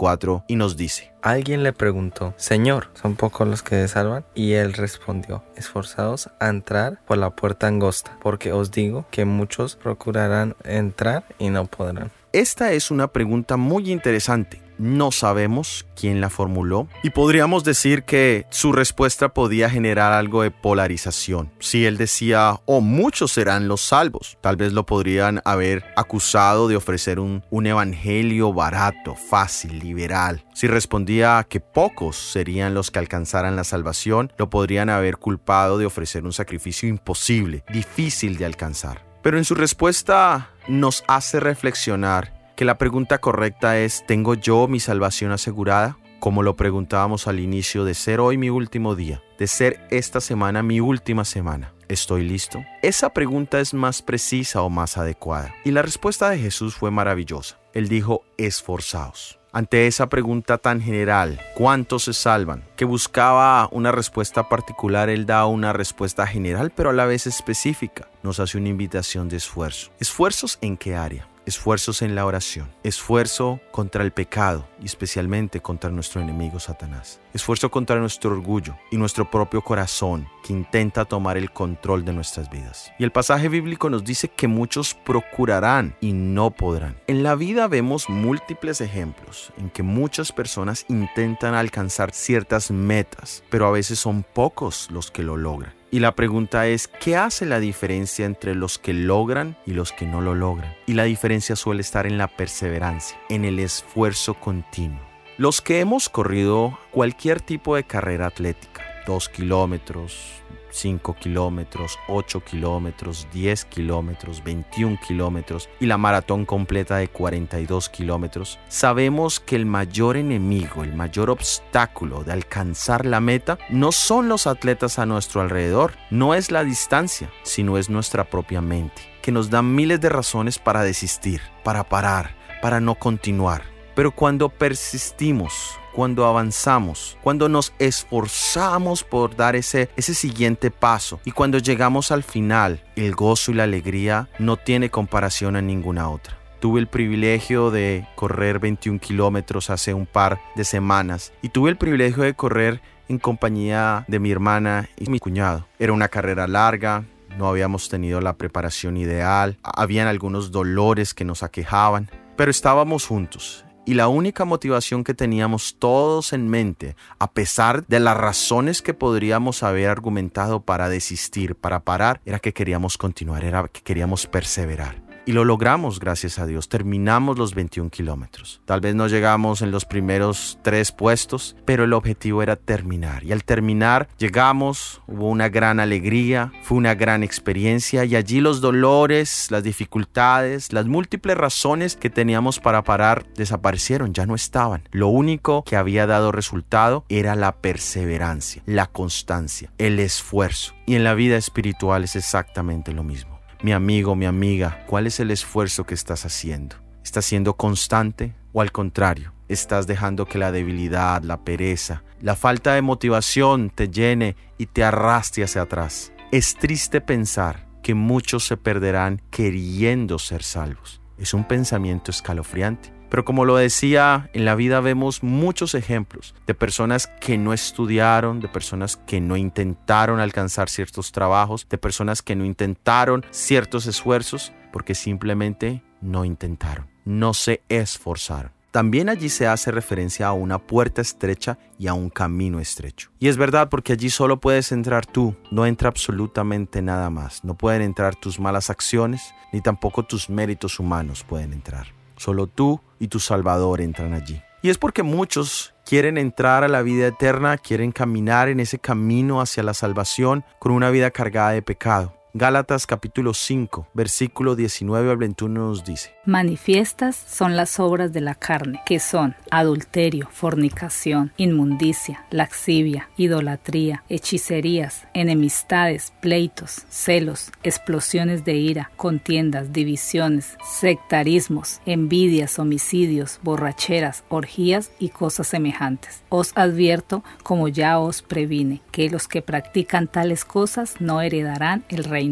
y 0.47 0.55
nos 0.55 0.77
dice, 0.77 1.13
Alguien 1.21 1.63
le 1.63 1.73
preguntó, 1.73 2.33
Señor, 2.37 2.89
¿son 2.93 3.15
pocos 3.15 3.47
los 3.47 3.63
que 3.63 3.75
se 3.75 3.87
salvan? 3.87 4.25
Y 4.35 4.53
él 4.53 4.73
respondió, 4.73 5.43
esforzados 5.55 6.29
a 6.39 6.49
entrar 6.49 6.99
por 7.05 7.17
la 7.17 7.31
puerta 7.31 7.67
angosta, 7.67 8.17
porque 8.21 8.51
os 8.51 8.69
digo 8.71 9.05
que 9.09 9.25
muchos 9.25 9.75
procurarán 9.75 10.55
entrar 10.63 11.23
y 11.39 11.49
no 11.49 11.65
podrán. 11.65 12.11
Esta 12.31 12.73
es 12.73 12.91
una 12.91 13.07
pregunta 13.07 13.57
muy 13.57 13.91
interesante 13.91 14.64
no 14.77 15.11
sabemos 15.11 15.85
quién 15.95 16.21
la 16.21 16.29
formuló 16.29 16.87
y 17.03 17.11
podríamos 17.11 17.63
decir 17.63 18.03
que 18.03 18.45
su 18.49 18.71
respuesta 18.71 19.29
podía 19.29 19.69
generar 19.69 20.13
algo 20.13 20.41
de 20.41 20.51
polarización. 20.51 21.51
Si 21.59 21.85
él 21.85 21.97
decía, 21.97 22.59
oh, 22.65 22.81
muchos 22.81 23.31
serán 23.31 23.67
los 23.67 23.81
salvos, 23.81 24.37
tal 24.41 24.55
vez 24.55 24.73
lo 24.73 24.85
podrían 24.85 25.41
haber 25.45 25.83
acusado 25.95 26.67
de 26.67 26.75
ofrecer 26.75 27.19
un, 27.19 27.43
un 27.49 27.67
evangelio 27.67 28.53
barato, 28.53 29.15
fácil, 29.15 29.79
liberal. 29.79 30.45
Si 30.53 30.67
respondía 30.67 31.45
que 31.49 31.59
pocos 31.59 32.15
serían 32.15 32.73
los 32.73 32.91
que 32.91 32.99
alcanzaran 32.99 33.55
la 33.55 33.63
salvación, 33.63 34.31
lo 34.37 34.49
podrían 34.49 34.89
haber 34.89 35.17
culpado 35.17 35.77
de 35.77 35.85
ofrecer 35.85 36.23
un 36.23 36.33
sacrificio 36.33 36.89
imposible, 36.89 37.63
difícil 37.71 38.37
de 38.37 38.45
alcanzar. 38.45 39.05
Pero 39.25 39.37
en 39.39 39.43
su 39.43 39.55
respuesta 39.55 40.51
nos 40.67 41.03
hace 41.07 41.39
reflexionar 41.39 42.34
que 42.55 42.65
la 42.65 42.77
pregunta 42.77 43.17
correcta 43.19 43.77
es, 43.77 44.05
¿tengo 44.07 44.33
yo 44.33 44.67
mi 44.67 44.79
salvación 44.79 45.31
asegurada? 45.31 45.97
Como 46.19 46.41
lo 46.41 46.55
preguntábamos 46.55 47.27
al 47.27 47.39
inicio 47.39 47.83
de 47.83 47.93
ser 47.93 48.19
hoy 48.19 48.37
mi 48.37 48.49
último 48.49 48.95
día, 48.95 49.21
de 49.37 49.47
ser 49.47 49.85
esta 49.91 50.21
semana 50.21 50.63
mi 50.63 50.79
última 50.79 51.25
semana. 51.25 51.73
¿Estoy 51.87 52.23
listo? 52.23 52.63
Esa 52.81 53.13
pregunta 53.13 53.59
es 53.59 53.73
más 53.73 54.01
precisa 54.01 54.61
o 54.61 54.69
más 54.69 54.97
adecuada. 54.97 55.53
Y 55.63 55.71
la 55.71 55.81
respuesta 55.81 56.29
de 56.29 56.39
Jesús 56.39 56.75
fue 56.75 56.89
maravillosa. 56.89 57.59
Él 57.73 57.89
dijo, 57.89 58.23
esforzaos. 58.37 59.39
Ante 59.51 59.87
esa 59.87 60.09
pregunta 60.09 60.57
tan 60.57 60.81
general, 60.81 61.39
¿cuántos 61.55 62.05
se 62.05 62.13
salvan? 62.13 62.63
Que 62.75 62.85
buscaba 62.85 63.69
una 63.71 63.91
respuesta 63.91 64.49
particular, 64.49 65.09
él 65.09 65.25
da 65.25 65.45
una 65.45 65.73
respuesta 65.73 66.25
general, 66.25 66.71
pero 66.75 66.89
a 66.89 66.93
la 66.93 67.05
vez 67.05 67.27
específica. 67.27 68.09
Nos 68.23 68.39
hace 68.39 68.57
una 68.57 68.69
invitación 68.69 69.29
de 69.29 69.37
esfuerzo. 69.37 69.91
¿Esfuerzos 69.99 70.57
en 70.61 70.75
qué 70.75 70.95
área? 70.95 71.29
Esfuerzos 71.45 72.01
en 72.01 72.15
la 72.15 72.25
oración, 72.25 72.71
esfuerzo 72.83 73.59
contra 73.71 74.03
el 74.03 74.11
pecado 74.11 74.67
y 74.81 74.85
especialmente 74.85 75.61
contra 75.61 75.89
nuestro 75.89 76.21
enemigo 76.21 76.59
Satanás, 76.59 77.19
esfuerzo 77.33 77.69
contra 77.69 77.97
nuestro 77.99 78.31
orgullo 78.31 78.75
y 78.91 78.97
nuestro 78.97 79.29
propio 79.29 79.61
corazón 79.61 80.27
que 80.43 80.53
intenta 80.53 81.05
tomar 81.05 81.37
el 81.37 81.51
control 81.51 82.05
de 82.05 82.13
nuestras 82.13 82.49
vidas. 82.49 82.91
Y 82.99 83.03
el 83.03 83.11
pasaje 83.11 83.49
bíblico 83.49 83.89
nos 83.89 84.03
dice 84.03 84.29
que 84.29 84.47
muchos 84.47 84.93
procurarán 84.93 85.95
y 86.01 86.13
no 86.13 86.51
podrán. 86.51 86.97
En 87.07 87.23
la 87.23 87.35
vida 87.35 87.67
vemos 87.67 88.09
múltiples 88.09 88.81
ejemplos 88.81 89.51
en 89.57 89.69
que 89.69 89.83
muchas 89.83 90.31
personas 90.31 90.85
intentan 90.89 91.53
alcanzar 91.53 92.13
ciertas 92.13 92.71
metas, 92.71 93.43
pero 93.49 93.67
a 93.67 93.71
veces 93.71 93.99
son 93.99 94.23
pocos 94.23 94.89
los 94.91 95.11
que 95.11 95.23
lo 95.23 95.37
logran. 95.37 95.73
Y 95.95 96.01
la 96.01 96.13
pregunta 96.13 96.67
es, 96.67 96.89
¿qué 96.89 97.15
hace 97.15 97.45
la 97.45 97.61
diferencia 97.61 98.25
entre 98.25 98.53
los 98.53 98.77
que 98.77 98.91
logran 98.91 99.55
y 99.65 99.71
los 99.71 99.93
que 99.93 100.05
no 100.05 100.19
lo 100.19 100.35
logran? 100.35 100.75
Y 100.87 100.93
la 100.93 101.05
diferencia 101.05 101.55
suele 101.55 101.79
estar 101.79 102.05
en 102.05 102.17
la 102.17 102.27
perseverancia, 102.27 103.17
en 103.29 103.45
el 103.45 103.59
esfuerzo 103.59 104.33
continuo. 104.33 104.99
Los 105.37 105.61
que 105.61 105.79
hemos 105.79 106.09
corrido 106.09 106.77
cualquier 106.91 107.39
tipo 107.39 107.77
de 107.77 107.85
carrera 107.85 108.25
atlética, 108.25 108.83
dos 109.05 109.29
kilómetros, 109.29 110.43
5 110.75 111.15
kilómetros, 111.15 111.97
8 112.07 112.41
kilómetros, 112.43 113.27
10 113.33 113.65
kilómetros, 113.65 114.43
21 114.43 114.99
kilómetros 115.07 115.69
y 115.79 115.85
la 115.85 115.97
maratón 115.97 116.45
completa 116.45 116.97
de 116.97 117.07
42 117.07 117.89
kilómetros, 117.89 118.59
sabemos 118.67 119.39
que 119.39 119.55
el 119.55 119.65
mayor 119.65 120.17
enemigo, 120.17 120.83
el 120.83 120.93
mayor 120.93 121.29
obstáculo 121.29 122.23
de 122.23 122.33
alcanzar 122.33 123.05
la 123.05 123.21
meta 123.21 123.57
no 123.69 123.91
son 123.91 124.27
los 124.27 124.47
atletas 124.47 124.99
a 124.99 125.05
nuestro 125.05 125.41
alrededor, 125.41 125.93
no 126.09 126.35
es 126.35 126.51
la 126.51 126.63
distancia, 126.63 127.31
sino 127.43 127.77
es 127.77 127.89
nuestra 127.89 128.25
propia 128.25 128.61
mente, 128.61 129.01
que 129.21 129.31
nos 129.31 129.49
da 129.49 129.61
miles 129.61 130.01
de 130.01 130.09
razones 130.09 130.59
para 130.59 130.83
desistir, 130.83 131.41
para 131.63 131.85
parar, 131.85 132.35
para 132.61 132.79
no 132.81 132.95
continuar. 132.95 133.63
Pero 133.95 134.11
cuando 134.11 134.49
persistimos, 134.49 135.79
cuando 135.95 136.25
avanzamos, 136.25 137.17
cuando 137.23 137.47
nos 137.47 137.73
esforzamos 137.79 139.05
por 139.05 139.37
dar 139.37 139.55
ese, 139.55 139.89
ese 139.95 140.13
siguiente 140.13 140.69
paso 140.69 141.21
y 141.23 141.31
cuando 141.31 141.57
llegamos 141.57 142.11
al 142.11 142.23
final, 142.23 142.83
el 142.97 143.15
gozo 143.15 143.51
y 143.51 143.53
la 143.53 143.63
alegría 143.63 144.27
no 144.37 144.57
tiene 144.57 144.89
comparación 144.89 145.55
a 145.55 145.61
ninguna 145.61 146.09
otra. 146.09 146.37
Tuve 146.59 146.81
el 146.81 146.87
privilegio 146.87 147.71
de 147.71 148.05
correr 148.15 148.59
21 148.59 148.99
kilómetros 148.99 149.69
hace 149.69 149.93
un 149.93 150.05
par 150.05 150.41
de 150.55 150.65
semanas 150.65 151.31
y 151.41 151.49
tuve 151.49 151.69
el 151.69 151.77
privilegio 151.77 152.23
de 152.23 152.33
correr 152.33 152.81
en 153.07 153.17
compañía 153.17 154.03
de 154.09 154.19
mi 154.19 154.31
hermana 154.31 154.89
y 154.97 155.09
mi 155.09 155.19
cuñado. 155.19 155.65
Era 155.79 155.93
una 155.93 156.09
carrera 156.09 156.45
larga, 156.45 157.05
no 157.37 157.47
habíamos 157.47 157.87
tenido 157.87 158.19
la 158.19 158.33
preparación 158.33 158.97
ideal, 158.97 159.57
habían 159.63 160.07
algunos 160.07 160.51
dolores 160.51 161.13
que 161.13 161.23
nos 161.23 161.41
aquejaban, 161.41 162.09
pero 162.35 162.51
estábamos 162.51 163.05
juntos 163.05 163.64
y 163.85 163.93
la 163.93 164.07
única 164.07 164.45
motivación 164.45 165.03
que 165.03 165.13
teníamos 165.13 165.77
todos 165.77 166.33
en 166.33 166.47
mente, 166.49 166.95
a 167.19 167.31
pesar 167.31 167.85
de 167.87 167.99
las 167.99 168.17
razones 168.17 168.81
que 168.81 168.93
podríamos 168.93 169.63
haber 169.63 169.89
argumentado 169.89 170.61
para 170.61 170.89
desistir, 170.89 171.55
para 171.55 171.81
parar, 171.81 172.21
era 172.25 172.39
que 172.39 172.53
queríamos 172.53 172.97
continuar, 172.97 173.43
era 173.43 173.67
que 173.67 173.81
queríamos 173.81 174.25
perseverar. 174.27 175.04
Y 175.27 175.31
lo 175.31 175.43
logramos, 175.43 175.99
gracias 175.99 176.37
a 176.37 176.45
Dios. 176.45 176.69
Terminamos 176.69 177.39
los 177.39 177.55
21 177.55 177.89
kilómetros. 177.89 178.61
Tal 178.65 178.79
vez 178.79 178.93
no 178.93 179.07
llegamos 179.07 179.63
en 179.63 179.71
los 179.71 179.85
primeros 179.85 180.59
tres 180.61 180.91
puestos, 180.91 181.55
pero 181.65 181.83
el 181.83 181.93
objetivo 181.93 182.43
era 182.43 182.55
terminar. 182.55 183.23
Y 183.23 183.31
al 183.31 183.43
terminar, 183.43 184.07
llegamos, 184.19 185.01
hubo 185.07 185.27
una 185.29 185.49
gran 185.49 185.79
alegría, 185.79 186.51
fue 186.61 186.77
una 186.77 186.93
gran 186.93 187.23
experiencia 187.23 188.05
y 188.05 188.15
allí 188.15 188.39
los 188.39 188.61
dolores, 188.61 189.49
las 189.49 189.63
dificultades, 189.63 190.71
las 190.71 190.85
múltiples 190.85 191.35
razones 191.35 191.95
que 191.95 192.11
teníamos 192.11 192.59
para 192.59 192.83
parar 192.83 193.25
desaparecieron, 193.35 194.13
ya 194.13 194.27
no 194.27 194.35
estaban. 194.35 194.87
Lo 194.91 195.07
único 195.07 195.63
que 195.63 195.75
había 195.75 196.05
dado 196.05 196.31
resultado 196.31 197.03
era 197.09 197.35
la 197.35 197.53
perseverancia, 197.53 198.61
la 198.67 198.85
constancia, 198.85 199.71
el 199.79 199.99
esfuerzo. 199.99 200.75
Y 200.85 200.93
en 200.93 201.03
la 201.03 201.15
vida 201.15 201.35
espiritual 201.35 202.03
es 202.03 202.15
exactamente 202.15 202.93
lo 202.93 203.01
mismo. 203.01 203.34
Mi 203.63 203.71
amigo, 203.71 204.15
mi 204.15 204.25
amiga, 204.25 204.83
¿cuál 204.87 205.07
es 205.07 205.19
el 205.19 205.31
esfuerzo 205.31 205.85
que 205.85 205.93
estás 205.93 206.25
haciendo? 206.25 206.75
¿Estás 207.03 207.25
siendo 207.25 207.55
constante 207.55 208.35
o 208.53 208.61
al 208.61 208.71
contrario? 208.71 209.33
Estás 209.47 209.87
dejando 209.87 210.25
que 210.25 210.37
la 210.37 210.51
debilidad, 210.51 211.23
la 211.23 211.43
pereza, 211.43 212.03
la 212.21 212.35
falta 212.35 212.73
de 212.73 212.81
motivación 212.81 213.69
te 213.69 213.89
llene 213.89 214.35
y 214.57 214.65
te 214.67 214.83
arrastre 214.83 215.43
hacia 215.43 215.63
atrás. 215.63 216.11
Es 216.31 216.55
triste 216.55 217.01
pensar 217.01 217.67
que 217.81 217.93
muchos 217.93 218.45
se 218.45 218.57
perderán 218.57 219.21
queriendo 219.29 220.19
ser 220.19 220.43
salvos. 220.43 221.01
Es 221.17 221.33
un 221.33 221.47
pensamiento 221.47 222.11
escalofriante. 222.11 222.94
Pero 223.09 223.25
como 223.25 223.45
lo 223.45 223.55
decía, 223.55 224.29
en 224.33 224.45
la 224.45 224.55
vida 224.55 224.79
vemos 224.79 225.23
muchos 225.23 225.75
ejemplos 225.75 226.35
de 226.47 226.53
personas 226.53 227.07
que 227.07 227.37
no 227.37 227.53
estudiaron, 227.53 228.39
de 228.39 228.47
personas 228.47 228.97
que 228.97 229.21
no 229.21 229.37
intentaron 229.37 230.19
alcanzar 230.19 230.69
ciertos 230.69 231.11
trabajos, 231.11 231.67
de 231.69 231.77
personas 231.77 232.21
que 232.21 232.35
no 232.35 232.45
intentaron 232.45 233.25
ciertos 233.31 233.87
esfuerzos 233.87 234.51
porque 234.71 234.95
simplemente 234.95 235.83
no 236.01 236.25
intentaron, 236.25 236.87
no 237.05 237.33
se 237.33 237.61
esforzaron. 237.69 238.55
También 238.75 239.07
allí 239.07 239.29
se 239.29 239.47
hace 239.47 239.71
referencia 239.71 240.27
a 240.27 240.33
una 240.33 240.59
puerta 240.59 241.01
estrecha 241.01 241.57
y 241.79 241.87
a 241.87 241.93
un 241.93 242.09
camino 242.09 242.59
estrecho. 242.59 243.09
Y 243.19 243.29
es 243.29 243.37
verdad 243.37 243.69
porque 243.69 243.93
allí 243.93 244.09
solo 244.09 244.41
puedes 244.41 244.73
entrar 244.73 245.05
tú, 245.05 245.33
no 245.49 245.65
entra 245.65 245.87
absolutamente 245.87 246.81
nada 246.81 247.09
más. 247.09 247.45
No 247.45 247.55
pueden 247.55 247.81
entrar 247.81 248.17
tus 248.17 248.37
malas 248.37 248.69
acciones, 248.69 249.33
ni 249.53 249.61
tampoco 249.61 250.03
tus 250.03 250.29
méritos 250.29 250.77
humanos 250.77 251.23
pueden 251.23 251.53
entrar. 251.53 251.87
Solo 252.17 252.47
tú 252.47 252.81
y 252.99 253.07
tu 253.07 253.19
Salvador 253.19 253.81
entran 253.81 254.13
allí. 254.13 254.41
Y 254.61 254.69
es 254.69 254.77
porque 254.77 255.03
muchos 255.03 255.75
quieren 255.85 256.17
entrar 256.17 256.63
a 256.63 256.67
la 256.67 256.81
vida 256.81 257.07
eterna, 257.07 257.57
quieren 257.57 257.91
caminar 257.91 258.49
en 258.49 258.59
ese 258.59 258.79
camino 258.79 259.41
hacia 259.41 259.61
la 259.61 259.73
salvación 259.73 260.43
con 260.59 260.71
una 260.71 260.89
vida 260.89 261.11
cargada 261.11 261.51
de 261.51 261.61
pecado. 261.61 262.13
Gálatas 262.37 262.85
capítulo 262.85 263.33
5, 263.33 263.87
versículo 263.93 264.57
19 264.57 265.09
al 265.09 265.15
21 265.15 265.67
nos 265.67 265.85
dice, 265.85 266.13
Manifiestas 266.25 267.15
son 267.15 267.55
las 267.55 267.79
obras 267.79 268.11
de 268.11 268.19
la 268.19 268.35
carne, 268.35 268.81
que 268.85 268.99
son 268.99 269.37
adulterio, 269.51 270.27
fornicación, 270.29 271.31
inmundicia, 271.37 272.25
laxivia, 272.31 273.07
idolatría, 273.15 274.03
hechicerías, 274.09 275.07
enemistades, 275.13 276.11
pleitos, 276.19 276.83
celos, 276.89 277.51
explosiones 277.63 278.43
de 278.43 278.55
ira, 278.55 278.91
contiendas, 278.97 279.71
divisiones, 279.71 280.57
sectarismos, 280.61 281.79
envidias, 281.85 282.59
homicidios, 282.59 283.39
borracheras, 283.43 284.25
orgías 284.27 284.91
y 284.99 285.07
cosas 285.07 285.47
semejantes. 285.47 286.21
Os 286.27 286.51
advierto, 286.55 287.23
como 287.43 287.69
ya 287.69 287.97
os 287.97 288.21
previne, 288.21 288.81
que 288.91 289.09
los 289.09 289.29
que 289.29 289.41
practican 289.41 290.09
tales 290.09 290.43
cosas 290.43 290.95
no 290.99 291.21
heredarán 291.21 291.85
el 291.87 292.03
reino 292.03 292.24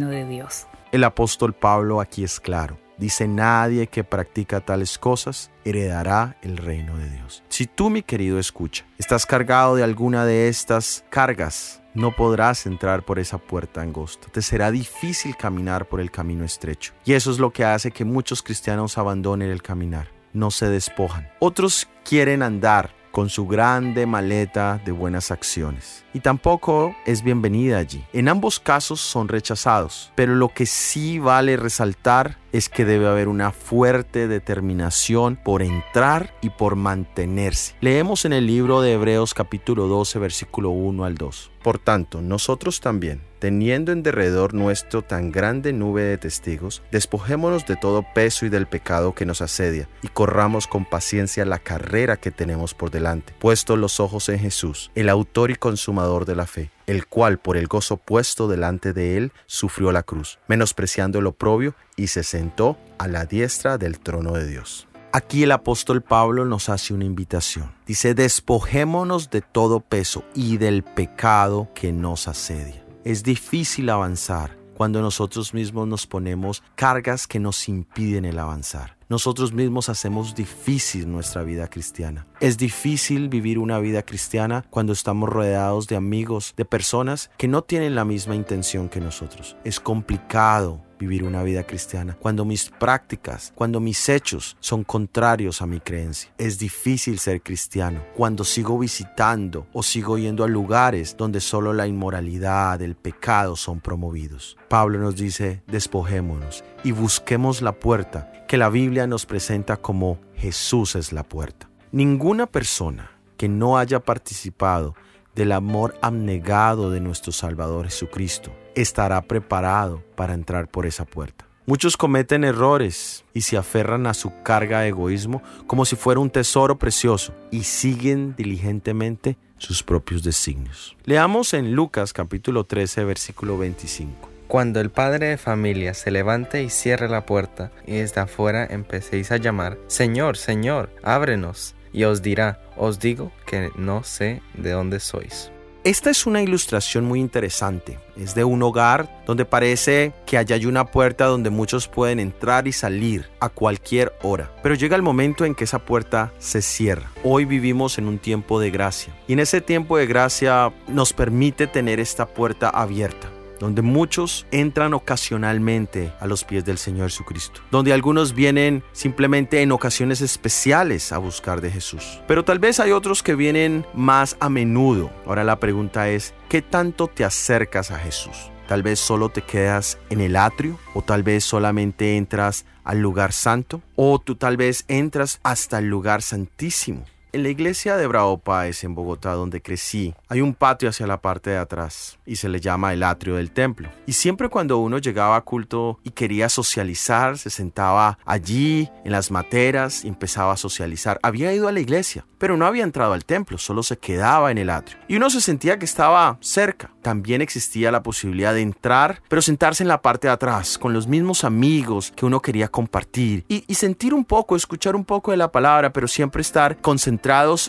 El 0.92 1.04
apóstol 1.04 1.54
Pablo 1.54 2.02
aquí 2.02 2.24
es 2.24 2.40
claro. 2.40 2.78
Dice, 2.98 3.28
nadie 3.28 3.88
que 3.88 4.04
practica 4.04 4.62
tales 4.62 4.98
cosas 4.98 5.52
heredará 5.66 6.38
el 6.42 6.58
reino 6.58 6.96
de 6.98 7.10
Dios. 7.10 7.44
Si 7.50 7.66
tú, 7.66 7.90
mi 7.90 8.04
querido, 8.04 8.38
escucha, 8.40 8.86
estás 8.98 9.26
cargado 9.26 9.76
de 9.76 9.84
alguna 9.84 10.26
de 10.26 10.48
estas 10.48 11.04
cargas, 11.10 11.82
no 11.96 12.16
podrás 12.16 12.66
entrar 12.66 13.04
por 13.04 13.20
esa 13.20 13.40
puerta 13.40 13.82
angosta. 13.82 14.28
Te 14.32 14.42
será 14.42 14.72
difícil 14.72 15.36
caminar 15.36 15.88
por 15.88 16.00
el 16.00 16.12
camino 16.12 16.46
estrecho. 16.46 16.94
Y 17.06 17.14
eso 17.14 17.32
es 17.32 17.40
lo 17.40 17.52
que 17.52 17.66
hace 17.66 17.92
que 17.92 18.06
muchos 18.06 18.42
cristianos 18.44 18.98
abandonen 18.98 19.50
el 19.50 19.62
caminar. 19.62 20.10
No 20.34 20.52
se 20.52 20.68
despojan. 20.70 21.28
Otros 21.40 21.88
quieren 22.04 22.42
andar 22.42 22.92
con 23.14 23.30
su 23.30 23.46
grande 23.46 24.08
maleta 24.08 24.82
de 24.84 24.92
buenas 24.92 25.30
acciones. 25.30 26.04
Y 26.16 26.22
tampoco 26.22 26.96
es 27.06 27.22
bienvenida 27.22 27.78
allí. 27.78 28.04
En 28.12 28.28
ambos 28.28 28.60
casos 28.60 29.02
son 29.02 29.28
rechazados, 29.28 30.12
pero 30.16 30.34
lo 30.34 30.50
que 30.50 30.66
sí 30.66 31.20
vale 31.20 31.56
resaltar 31.56 32.40
es 32.54 32.70
que 32.70 32.86
debe 32.86 33.08
haber 33.08 33.28
una 33.28 33.52
fuerte 33.52 34.28
determinación 34.28 35.36
por 35.36 35.64
entrar 35.64 36.34
y 36.42 36.52
por 36.52 36.76
mantenerse. 36.76 37.76
Leemos 37.82 38.26
en 38.26 38.32
el 38.32 38.46
libro 38.46 38.82
de 38.82 38.94
Hebreos 38.94 39.34
capítulo 39.34 39.88
12 39.88 40.20
versículo 40.20 40.70
1 40.70 41.04
al 41.04 41.16
2. 41.16 41.52
Por 41.64 41.80
tanto, 41.80 42.22
nosotros 42.22 42.80
también, 42.80 43.22
teniendo 43.40 43.92
en 43.92 44.04
derredor 44.04 44.54
nuestro 44.54 45.02
tan 45.02 45.32
grande 45.32 45.74
nube 45.74 46.04
de 46.04 46.18
testigos, 46.18 46.84
despojémonos 46.92 47.66
de 47.66 47.76
todo 47.76 48.06
peso 48.14 48.46
y 48.46 48.50
del 48.50 48.68
pecado 48.68 49.16
que 49.16 49.26
nos 49.26 49.42
asedia, 49.42 49.90
y 50.02 50.10
corramos 50.10 50.68
con 50.68 50.86
paciencia 50.86 51.46
la 51.46 51.60
carrera 51.60 52.18
que 52.18 52.32
tenemos 52.32 52.74
por 52.74 52.92
delante, 52.92 53.34
puesto 53.40 53.78
los 53.78 54.00
ojos 54.00 54.28
en 54.30 54.40
Jesús, 54.40 54.92
el 54.94 55.10
autor 55.10 55.52
y 55.52 55.56
consumador 55.56 56.26
de 56.26 56.36
la 56.36 56.46
fe 56.46 56.70
el 56.88 57.08
cual 57.08 57.40
por 57.40 57.58
el 57.58 57.68
gozo 57.68 57.98
puesto 57.98 58.48
delante 58.48 58.94
de 58.94 59.18
él 59.18 59.32
sufrió 59.46 59.92
la 59.92 60.04
cruz, 60.04 60.40
menospreciando 60.48 61.20
el 61.20 61.28
oprobio, 61.28 61.76
y 61.96 62.08
se 62.08 62.24
sentó 62.24 62.78
a 62.98 63.08
la 63.08 63.26
diestra 63.26 63.78
del 63.78 64.00
trono 64.00 64.34
de 64.34 64.48
Dios. 64.48 64.88
Aquí 65.12 65.44
el 65.44 65.52
apóstol 65.52 66.02
Pablo 66.02 66.44
nos 66.44 66.70
hace 66.70 66.94
una 66.94 67.06
invitación. 67.06 67.72
Dice, 67.86 68.16
despojémonos 68.16 69.30
de 69.30 69.42
todo 69.42 69.80
peso 69.80 70.24
y 70.34 70.58
del 70.58 70.82
pecado 70.84 71.70
que 71.76 71.94
nos 71.94 72.28
asedia. 72.28 72.84
Es 73.04 73.22
difícil 73.22 73.90
avanzar 73.92 74.63
cuando 74.74 75.02
nosotros 75.02 75.54
mismos 75.54 75.88
nos 75.88 76.08
ponemos 76.08 76.64
cargas 76.76 77.28
que 77.28 77.40
nos 77.40 77.68
impiden 77.70 78.26
el 78.26 78.40
avanzar 78.40 78.98
nosotros 79.14 79.54
mismos 79.54 79.90
hacemos 79.90 80.34
difícil 80.34 81.12
nuestra 81.12 81.44
vida 81.44 81.68
cristiana. 81.68 82.26
Es 82.40 82.58
difícil 82.58 83.30
vivir 83.30 83.60
una 83.60 83.78
vida 83.78 84.02
cristiana 84.02 84.66
cuando 84.72 84.92
estamos 84.92 85.30
rodeados 85.30 85.86
de 85.86 85.96
amigos, 85.96 86.56
de 86.58 86.66
personas 86.66 87.30
que 87.38 87.48
no 87.48 87.62
tienen 87.62 87.94
la 87.94 88.06
misma 88.06 88.36
intención 88.36 88.90
que 88.90 89.00
nosotros. 89.00 89.56
Es 89.64 89.80
complicado 89.80 90.82
vivir 91.04 91.24
una 91.24 91.44
vida 91.44 91.64
cristiana, 91.64 92.16
cuando 92.18 92.46
mis 92.46 92.70
prácticas, 92.70 93.52
cuando 93.56 93.80
mis 93.80 94.08
hechos 94.08 94.56
son 94.62 94.86
contrarios 94.86 95.62
a 95.62 95.66
mi 95.66 95.82
creencia. 95.82 96.32
Es 96.38 96.60
difícil 96.60 97.20
ser 97.20 97.42
cristiano 97.42 98.02
cuando 98.16 98.46
sigo 98.46 98.80
visitando 98.80 99.68
o 99.74 99.84
sigo 99.84 100.18
yendo 100.18 100.46
a 100.46 100.48
lugares 100.48 101.18
donde 101.18 101.42
solo 101.42 101.74
la 101.74 101.88
inmoralidad, 101.88 102.82
el 102.82 102.96
pecado 102.96 103.56
son 103.58 103.82
promovidos. 103.82 104.58
Pablo 104.70 105.00
nos 105.00 105.16
dice, 105.18 105.62
despojémonos 105.68 106.64
y 106.84 106.92
busquemos 106.92 107.62
la 107.62 107.74
puerta 107.74 108.32
que 108.48 108.58
la 108.58 108.70
Biblia 108.70 109.06
nos 109.06 109.26
presenta 109.26 109.78
como 109.78 110.20
Jesús 110.36 110.96
es 110.96 111.12
la 111.12 111.24
puerta. 111.24 111.70
Ninguna 111.92 112.48
persona 112.48 113.12
que 113.38 113.50
no 113.50 113.78
haya 113.78 114.00
participado 114.00 114.96
del 115.36 115.52
amor 115.52 115.96
abnegado 116.02 116.92
de 116.92 117.00
nuestro 117.00 117.32
Salvador 117.32 117.86
Jesucristo 117.86 118.52
estará 118.76 119.22
preparado 119.22 120.04
para 120.16 120.34
entrar 120.34 120.68
por 120.68 120.86
esa 120.86 121.06
puerta. 121.06 121.46
Muchos 121.66 121.96
cometen 121.96 122.44
errores 122.44 123.24
y 123.34 123.42
se 123.42 123.56
aferran 123.56 124.06
a 124.06 124.14
su 124.14 124.34
carga 124.44 124.82
de 124.82 124.90
egoísmo 124.90 125.42
como 125.66 125.86
si 125.86 125.96
fuera 125.96 126.20
un 126.20 126.30
tesoro 126.30 126.78
precioso 126.78 127.34
y 127.52 127.64
siguen 127.64 128.36
diligentemente 128.36 129.38
sus 129.58 129.82
propios 129.82 130.24
designios. 130.24 130.98
Leamos 131.06 131.54
en 131.54 131.74
Lucas 131.74 132.12
capítulo 132.12 132.66
13 132.66 133.06
versículo 133.06 133.58
25. 133.58 134.30
Cuando 134.50 134.82
el 134.82 134.92
padre 134.92 135.28
de 135.28 135.38
familia 135.38 135.94
se 135.94 136.12
levante 136.12 136.62
y 136.64 136.70
cierre 136.70 137.08
la 137.08 137.26
puerta 137.26 137.72
y 137.88 137.94
desde 137.94 138.22
afuera 138.22 138.68
empecéis 138.70 139.32
a 139.32 139.38
llamar, 139.38 139.80
Señor, 139.88 140.36
Señor, 140.36 140.90
ábrenos, 141.02 141.76
y 141.94 142.04
os 142.04 142.22
dirá, 142.22 142.60
os 142.76 143.00
digo 143.00 143.32
que 143.46 143.72
no 143.76 144.04
sé 144.04 144.42
de 144.56 144.72
dónde 144.72 145.00
sois. 145.00 145.52
Esta 145.84 146.10
es 146.10 146.26
una 146.26 146.42
ilustración 146.42 147.04
muy 147.04 147.20
interesante. 147.20 148.00
Es 148.16 148.34
de 148.36 148.46
un 148.46 148.64
hogar 148.64 149.22
donde 149.28 149.44
parece 149.44 150.14
que 150.26 150.38
allá 150.38 150.56
hay 150.56 150.66
una 150.66 150.86
puerta 150.86 151.26
donde 151.26 151.50
muchos 151.50 151.90
pueden 151.90 152.22
entrar 152.22 152.70
y 152.70 152.72
salir 152.72 153.30
a 153.42 153.50
cualquier 153.50 154.14
hora. 154.22 154.50
Pero 154.64 154.76
llega 154.76 154.96
el 154.96 155.02
momento 155.02 155.44
en 155.44 155.56
que 155.56 155.66
esa 155.66 155.80
puerta 155.80 156.32
se 156.40 156.62
cierra. 156.62 157.12
Hoy 157.22 157.44
vivimos 157.44 157.98
en 157.98 158.08
un 158.08 158.18
tiempo 158.18 158.62
de 158.62 158.72
gracia. 158.72 159.14
Y 159.28 159.34
en 159.34 159.40
ese 159.40 159.60
tiempo 159.60 159.98
de 159.98 160.08
gracia 160.08 160.72
nos 160.88 161.12
permite 161.12 161.68
tener 161.68 162.00
esta 162.00 162.28
puerta 162.28 162.70
abierta 162.70 163.33
donde 163.64 163.82
muchos 163.82 164.46
entran 164.52 164.94
ocasionalmente 164.94 166.12
a 166.20 166.28
los 166.28 166.44
pies 166.44 166.66
del 166.66 166.78
Señor 166.78 167.10
Jesucristo, 167.10 167.62
donde 167.72 167.94
algunos 167.94 168.36
vienen 168.36 168.84
simplemente 168.92 169.62
en 169.62 169.72
ocasiones 169.72 170.20
especiales 170.20 171.14
a 171.14 171.18
buscar 171.18 171.62
de 171.62 171.72
Jesús. 171.72 172.20
Pero 172.28 172.44
tal 172.44 172.60
vez 172.60 172.82
hay 172.82 172.92
otros 172.92 173.24
que 173.24 173.36
vienen 173.36 173.86
más 173.94 174.36
a 174.42 174.50
menudo. 174.50 175.12
Ahora 175.26 175.46
la 175.46 175.62
pregunta 175.62 176.10
es, 176.10 176.34
¿qué 176.50 176.62
tanto 176.62 177.08
te 177.08 177.24
acercas 177.24 177.90
a 177.92 178.00
Jesús? 178.00 178.52
Tal 178.68 178.84
vez 178.84 179.00
solo 179.00 179.30
te 179.30 179.42
quedas 179.44 179.98
en 180.10 180.20
el 180.20 180.36
atrio 180.36 180.78
o 180.94 181.02
tal 181.02 181.24
vez 181.24 181.46
solamente 181.46 182.18
entras 182.18 182.66
al 182.84 183.00
lugar 183.00 183.32
santo 183.32 183.82
o 183.96 184.20
tú 184.20 184.36
tal 184.36 184.58
vez 184.58 184.84
entras 184.90 185.40
hasta 185.44 185.80
el 185.80 185.86
lugar 185.86 186.22
santísimo. 186.22 187.06
En 187.36 187.42
la 187.42 187.50
iglesia 187.50 187.98
de 187.98 188.06
Bravo 188.06 188.38
Páez 188.38 188.84
en 188.84 188.94
Bogotá, 188.94 189.34
donde 189.34 189.60
crecí, 189.60 190.14
hay 190.30 190.42
un 190.42 190.54
patio 190.54 190.90
hacia 190.90 191.08
la 191.08 191.20
parte 191.20 191.50
de 191.50 191.58
atrás 191.58 192.20
y 192.28 192.36
se 192.36 192.48
le 192.48 192.60
llama 192.60 192.94
el 192.94 193.02
atrio 193.02 193.38
del 193.38 193.50
templo. 193.50 193.90
Y 194.06 194.14
siempre 194.14 194.50
cuando 194.50 194.78
uno 194.78 195.00
llegaba 195.00 195.36
a 195.36 195.42
culto 195.42 196.00
y 196.04 196.12
quería 196.12 196.48
socializar, 196.48 197.40
se 197.40 197.50
sentaba 197.50 198.20
allí 198.24 198.88
en 199.04 199.12
las 199.12 199.32
materas 199.32 200.06
y 200.06 200.10
empezaba 200.10 200.54
a 200.54 200.58
socializar. 200.58 201.20
Había 201.24 201.52
ido 201.52 201.68
a 201.68 201.72
la 201.72 201.80
iglesia, 201.80 202.24
pero 202.38 202.56
no 202.56 202.68
había 202.68 202.84
entrado 202.84 203.14
al 203.14 203.26
templo, 203.26 203.58
solo 203.58 203.82
se 203.82 203.98
quedaba 203.98 204.52
en 204.52 204.60
el 204.60 204.70
atrio. 204.70 205.00
Y 205.08 205.16
uno 205.16 205.32
se 205.32 205.42
sentía 205.42 205.80
que 205.80 205.86
estaba 205.86 206.38
cerca. 206.40 206.92
También 207.02 207.42
existía 207.42 207.92
la 207.92 208.04
posibilidad 208.04 208.54
de 208.54 208.62
entrar, 208.62 209.24
pero 209.28 209.42
sentarse 209.42 209.84
en 209.84 209.90
la 209.90 210.04
parte 210.04 210.28
de 210.28 210.34
atrás, 210.34 210.78
con 210.78 210.94
los 210.94 211.08
mismos 211.08 211.44
amigos 211.44 212.14
que 212.16 212.28
uno 212.28 212.42
quería 212.42 212.68
compartir 212.68 213.44
y, 213.50 213.66
y 213.68 213.74
sentir 213.74 214.14
un 214.14 214.24
poco, 214.24 214.56
escuchar 214.56 214.96
un 214.96 215.04
poco 215.04 215.32
de 215.32 215.38
la 215.38 215.52
palabra, 215.52 215.92
pero 215.92 216.08
siempre 216.08 216.42
estar 216.42 216.78
concentrado 216.80 217.23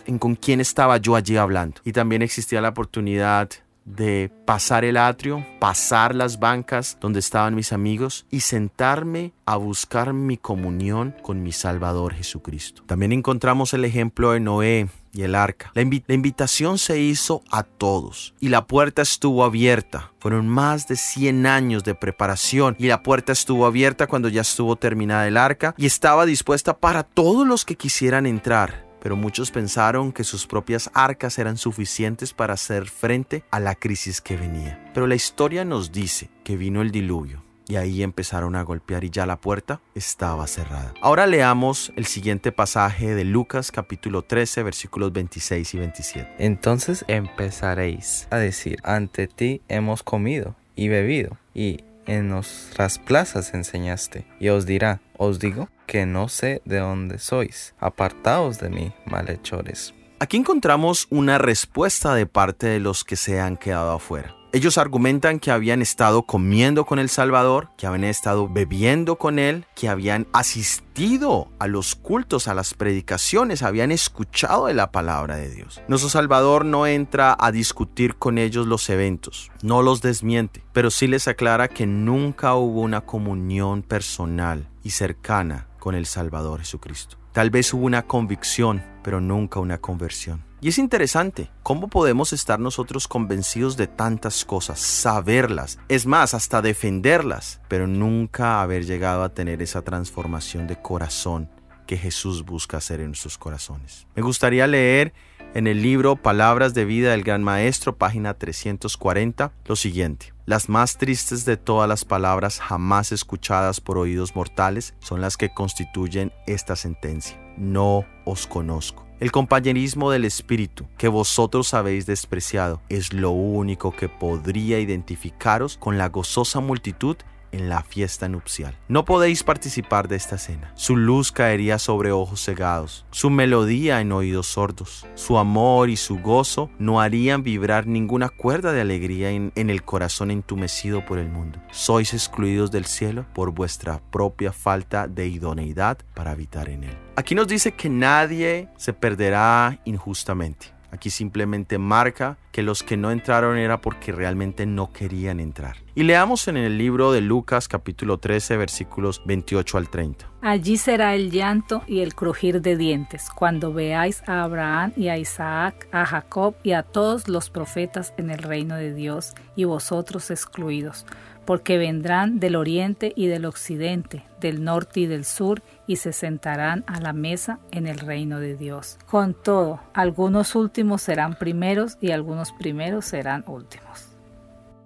en 0.06 0.18
con 0.18 0.34
quién 0.34 0.60
estaba 0.60 0.96
yo 0.96 1.14
allí 1.14 1.36
hablando. 1.36 1.80
Y 1.84 1.92
también 1.92 2.22
existía 2.22 2.60
la 2.60 2.70
oportunidad 2.70 3.50
de 3.84 4.32
pasar 4.46 4.84
el 4.84 4.96
atrio, 4.96 5.46
pasar 5.60 6.14
las 6.14 6.40
bancas 6.40 6.98
donde 7.00 7.20
estaban 7.20 7.54
mis 7.54 7.72
amigos 7.72 8.26
y 8.30 8.40
sentarme 8.40 9.32
a 9.46 9.56
buscar 9.56 10.12
mi 10.12 10.38
comunión 10.38 11.14
con 11.22 11.42
mi 11.42 11.52
Salvador 11.52 12.14
Jesucristo. 12.14 12.82
También 12.86 13.12
encontramos 13.12 13.74
el 13.74 13.84
ejemplo 13.84 14.32
de 14.32 14.40
Noé 14.40 14.88
y 15.12 15.22
el 15.22 15.36
arca. 15.36 15.70
La, 15.74 15.84
la, 15.84 16.14
invitación 16.14 16.78
se 16.78 16.98
hizo 16.98 17.42
a 17.50 17.62
todos 17.62 18.34
y 18.40 18.48
la 18.48 18.66
puerta 18.66 19.02
estuvo 19.02 19.44
abierta. 19.44 20.12
Fueron 20.18 20.48
más 20.48 20.88
de 20.88 20.96
100 20.96 21.46
años 21.46 21.84
de 21.84 21.94
preparación 21.94 22.74
y 22.78 22.88
la 22.88 23.04
puerta 23.04 23.32
estuvo 23.32 23.66
abierta 23.66 24.08
cuando 24.08 24.28
ya 24.28 24.40
estuvo 24.40 24.74
terminada 24.74 25.28
el 25.28 25.36
arca 25.36 25.74
y 25.76 25.86
estaba 25.86 26.26
dispuesta 26.26 26.78
para 26.78 27.04
todos 27.04 27.46
los 27.46 27.64
que 27.64 27.76
quisieran 27.76 28.26
entrar 28.26 28.83
pero 29.04 29.16
muchos 29.16 29.50
pensaron 29.50 30.12
que 30.12 30.24
sus 30.24 30.46
propias 30.46 30.90
arcas 30.94 31.38
eran 31.38 31.58
suficientes 31.58 32.32
para 32.32 32.54
hacer 32.54 32.86
frente 32.86 33.44
a 33.50 33.60
la 33.60 33.74
crisis 33.74 34.22
que 34.22 34.38
venía. 34.38 34.82
Pero 34.94 35.06
la 35.06 35.14
historia 35.14 35.62
nos 35.66 35.92
dice 35.92 36.30
que 36.42 36.56
vino 36.56 36.80
el 36.80 36.90
diluvio 36.90 37.44
y 37.68 37.76
ahí 37.76 38.02
empezaron 38.02 38.56
a 38.56 38.62
golpear 38.62 39.04
y 39.04 39.10
ya 39.10 39.26
la 39.26 39.36
puerta 39.36 39.82
estaba 39.94 40.46
cerrada. 40.46 40.94
Ahora 41.02 41.26
leamos 41.26 41.92
el 41.96 42.06
siguiente 42.06 42.50
pasaje 42.50 43.14
de 43.14 43.24
Lucas 43.24 43.70
capítulo 43.70 44.22
13 44.22 44.62
versículos 44.62 45.12
26 45.12 45.74
y 45.74 45.78
27. 45.78 46.34
Entonces 46.38 47.04
empezaréis 47.06 48.26
a 48.30 48.38
decir, 48.38 48.78
ante 48.84 49.26
ti 49.26 49.60
hemos 49.68 50.02
comido 50.02 50.56
y 50.76 50.88
bebido 50.88 51.36
y 51.52 51.84
en 52.06 52.28
nuestras 52.28 52.98
plazas 52.98 53.52
enseñaste. 53.52 54.26
Y 54.40 54.48
os 54.48 54.64
dirá, 54.64 55.00
os 55.16 55.38
digo 55.38 55.68
que 55.86 56.06
no 56.06 56.28
sé 56.28 56.62
de 56.64 56.78
dónde 56.78 57.18
sois. 57.18 57.74
Apartaos 57.78 58.58
de 58.58 58.70
mí, 58.70 58.92
malhechores. 59.06 59.94
Aquí 60.20 60.36
encontramos 60.36 61.06
una 61.10 61.38
respuesta 61.38 62.14
de 62.14 62.26
parte 62.26 62.66
de 62.66 62.80
los 62.80 63.04
que 63.04 63.16
se 63.16 63.40
han 63.40 63.56
quedado 63.56 63.92
afuera. 63.92 64.34
Ellos 64.54 64.78
argumentan 64.78 65.40
que 65.40 65.50
habían 65.50 65.82
estado 65.82 66.22
comiendo 66.22 66.84
con 66.84 67.00
el 67.00 67.08
Salvador, 67.08 67.70
que 67.76 67.88
habían 67.88 68.04
estado 68.04 68.48
bebiendo 68.48 69.16
con 69.16 69.40
Él, 69.40 69.66
que 69.74 69.88
habían 69.88 70.28
asistido 70.32 71.48
a 71.58 71.66
los 71.66 71.96
cultos, 71.96 72.46
a 72.46 72.54
las 72.54 72.72
predicaciones, 72.72 73.64
habían 73.64 73.90
escuchado 73.90 74.66
de 74.66 74.74
la 74.74 74.92
palabra 74.92 75.34
de 75.34 75.50
Dios. 75.50 75.82
Nuestro 75.88 76.08
Salvador 76.08 76.64
no 76.64 76.86
entra 76.86 77.36
a 77.36 77.50
discutir 77.50 78.14
con 78.14 78.38
ellos 78.38 78.68
los 78.68 78.88
eventos, 78.90 79.50
no 79.62 79.82
los 79.82 80.02
desmiente, 80.02 80.62
pero 80.72 80.92
sí 80.92 81.08
les 81.08 81.26
aclara 81.26 81.66
que 81.66 81.88
nunca 81.88 82.54
hubo 82.54 82.82
una 82.82 83.00
comunión 83.00 83.82
personal 83.82 84.68
y 84.84 84.90
cercana 84.90 85.66
con 85.80 85.96
el 85.96 86.06
Salvador 86.06 86.60
Jesucristo. 86.60 87.16
Tal 87.32 87.50
vez 87.50 87.74
hubo 87.74 87.86
una 87.86 88.06
convicción, 88.06 88.84
pero 89.02 89.20
nunca 89.20 89.58
una 89.58 89.78
conversión. 89.78 90.44
Y 90.64 90.68
es 90.68 90.78
interesante, 90.78 91.50
¿cómo 91.62 91.88
podemos 91.88 92.32
estar 92.32 92.58
nosotros 92.58 93.06
convencidos 93.06 93.76
de 93.76 93.86
tantas 93.86 94.46
cosas, 94.46 94.80
saberlas, 94.80 95.78
es 95.90 96.06
más, 96.06 96.32
hasta 96.32 96.62
defenderlas, 96.62 97.60
pero 97.68 97.86
nunca 97.86 98.62
haber 98.62 98.86
llegado 98.86 99.24
a 99.24 99.34
tener 99.34 99.60
esa 99.60 99.82
transformación 99.82 100.66
de 100.66 100.80
corazón 100.80 101.50
que 101.86 101.98
Jesús 101.98 102.46
busca 102.46 102.78
hacer 102.78 103.00
en 103.00 103.08
nuestros 103.08 103.36
corazones? 103.36 104.06
Me 104.16 104.22
gustaría 104.22 104.66
leer 104.66 105.12
en 105.52 105.66
el 105.66 105.82
libro 105.82 106.16
Palabras 106.16 106.72
de 106.72 106.86
Vida 106.86 107.10
del 107.10 107.24
Gran 107.24 107.42
Maestro, 107.42 107.98
página 107.98 108.32
340, 108.32 109.52
lo 109.66 109.76
siguiente. 109.76 110.32
Las 110.46 110.70
más 110.70 110.96
tristes 110.96 111.44
de 111.44 111.58
todas 111.58 111.90
las 111.90 112.06
palabras 112.06 112.58
jamás 112.58 113.12
escuchadas 113.12 113.82
por 113.82 113.98
oídos 113.98 114.34
mortales 114.34 114.94
son 115.00 115.20
las 115.20 115.36
que 115.36 115.52
constituyen 115.52 116.32
esta 116.46 116.74
sentencia. 116.74 117.38
No 117.58 118.06
os 118.24 118.46
conozco. 118.46 119.03
El 119.20 119.30
compañerismo 119.30 120.10
del 120.10 120.24
Espíritu 120.24 120.86
que 120.98 121.08
vosotros 121.08 121.72
habéis 121.72 122.04
despreciado 122.04 122.80
es 122.88 123.12
lo 123.12 123.30
único 123.30 123.92
que 123.92 124.08
podría 124.08 124.80
identificaros 124.80 125.76
con 125.76 125.98
la 125.98 126.08
gozosa 126.08 126.60
multitud 126.60 127.16
en 127.54 127.68
la 127.68 127.82
fiesta 127.82 128.28
nupcial. 128.28 128.76
No 128.88 129.04
podéis 129.04 129.42
participar 129.42 130.08
de 130.08 130.16
esta 130.16 130.38
cena. 130.38 130.72
Su 130.74 130.96
luz 130.96 131.32
caería 131.32 131.78
sobre 131.78 132.12
ojos 132.12 132.44
cegados, 132.44 133.06
su 133.10 133.30
melodía 133.30 134.00
en 134.00 134.12
oídos 134.12 134.46
sordos, 134.46 135.06
su 135.14 135.38
amor 135.38 135.90
y 135.90 135.96
su 135.96 136.18
gozo 136.18 136.70
no 136.78 137.00
harían 137.00 137.42
vibrar 137.42 137.86
ninguna 137.86 138.28
cuerda 138.28 138.72
de 138.72 138.80
alegría 138.80 139.30
en, 139.30 139.52
en 139.54 139.70
el 139.70 139.84
corazón 139.84 140.30
entumecido 140.30 141.04
por 141.04 141.18
el 141.18 141.28
mundo. 141.28 141.60
Sois 141.70 142.12
excluidos 142.12 142.70
del 142.70 142.84
cielo 142.84 143.26
por 143.34 143.52
vuestra 143.52 144.00
propia 144.10 144.52
falta 144.52 145.08
de 145.08 145.28
idoneidad 145.28 145.98
para 146.14 146.32
habitar 146.32 146.68
en 146.68 146.84
él. 146.84 146.96
Aquí 147.16 147.34
nos 147.34 147.46
dice 147.46 147.72
que 147.72 147.88
nadie 147.88 148.68
se 148.76 148.92
perderá 148.92 149.80
injustamente. 149.84 150.74
Aquí 150.94 151.10
simplemente 151.10 151.76
marca 151.76 152.38
que 152.52 152.62
los 152.62 152.84
que 152.84 152.96
no 152.96 153.10
entraron 153.10 153.58
era 153.58 153.80
porque 153.80 154.12
realmente 154.12 154.64
no 154.64 154.92
querían 154.92 155.40
entrar. 155.40 155.78
Y 155.96 156.04
leamos 156.04 156.46
en 156.46 156.56
el 156.56 156.78
libro 156.78 157.10
de 157.10 157.20
Lucas 157.20 157.66
capítulo 157.66 158.18
13 158.18 158.56
versículos 158.56 159.20
28 159.26 159.78
al 159.78 159.88
30. 159.88 160.30
Allí 160.40 160.76
será 160.76 161.16
el 161.16 161.32
llanto 161.32 161.82
y 161.88 161.98
el 161.98 162.14
crujir 162.14 162.62
de 162.62 162.76
dientes 162.76 163.28
cuando 163.34 163.72
veáis 163.72 164.22
a 164.28 164.44
Abraham 164.44 164.92
y 164.96 165.08
a 165.08 165.18
Isaac, 165.18 165.88
a 165.90 166.06
Jacob 166.06 166.54
y 166.62 166.72
a 166.72 166.84
todos 166.84 167.26
los 167.26 167.50
profetas 167.50 168.14
en 168.16 168.30
el 168.30 168.38
reino 168.38 168.76
de 168.76 168.94
Dios 168.94 169.34
y 169.56 169.64
vosotros 169.64 170.30
excluidos, 170.30 171.06
porque 171.44 171.76
vendrán 171.76 172.38
del 172.38 172.54
oriente 172.54 173.12
y 173.16 173.26
del 173.26 173.46
occidente, 173.46 174.22
del 174.38 174.62
norte 174.62 175.00
y 175.00 175.06
del 175.06 175.24
sur, 175.24 175.60
y 175.86 175.96
se 175.96 176.12
sentarán 176.12 176.84
a 176.86 177.00
la 177.00 177.12
mesa 177.12 177.58
en 177.70 177.86
el 177.86 177.98
reino 177.98 178.40
de 178.40 178.56
Dios. 178.56 178.98
Con 179.06 179.34
todo, 179.34 179.80
algunos 179.92 180.54
últimos 180.54 181.02
serán 181.02 181.34
primeros 181.34 181.96
y 182.00 182.10
algunos 182.10 182.52
primeros 182.52 183.04
serán 183.04 183.44
últimos. 183.46 184.08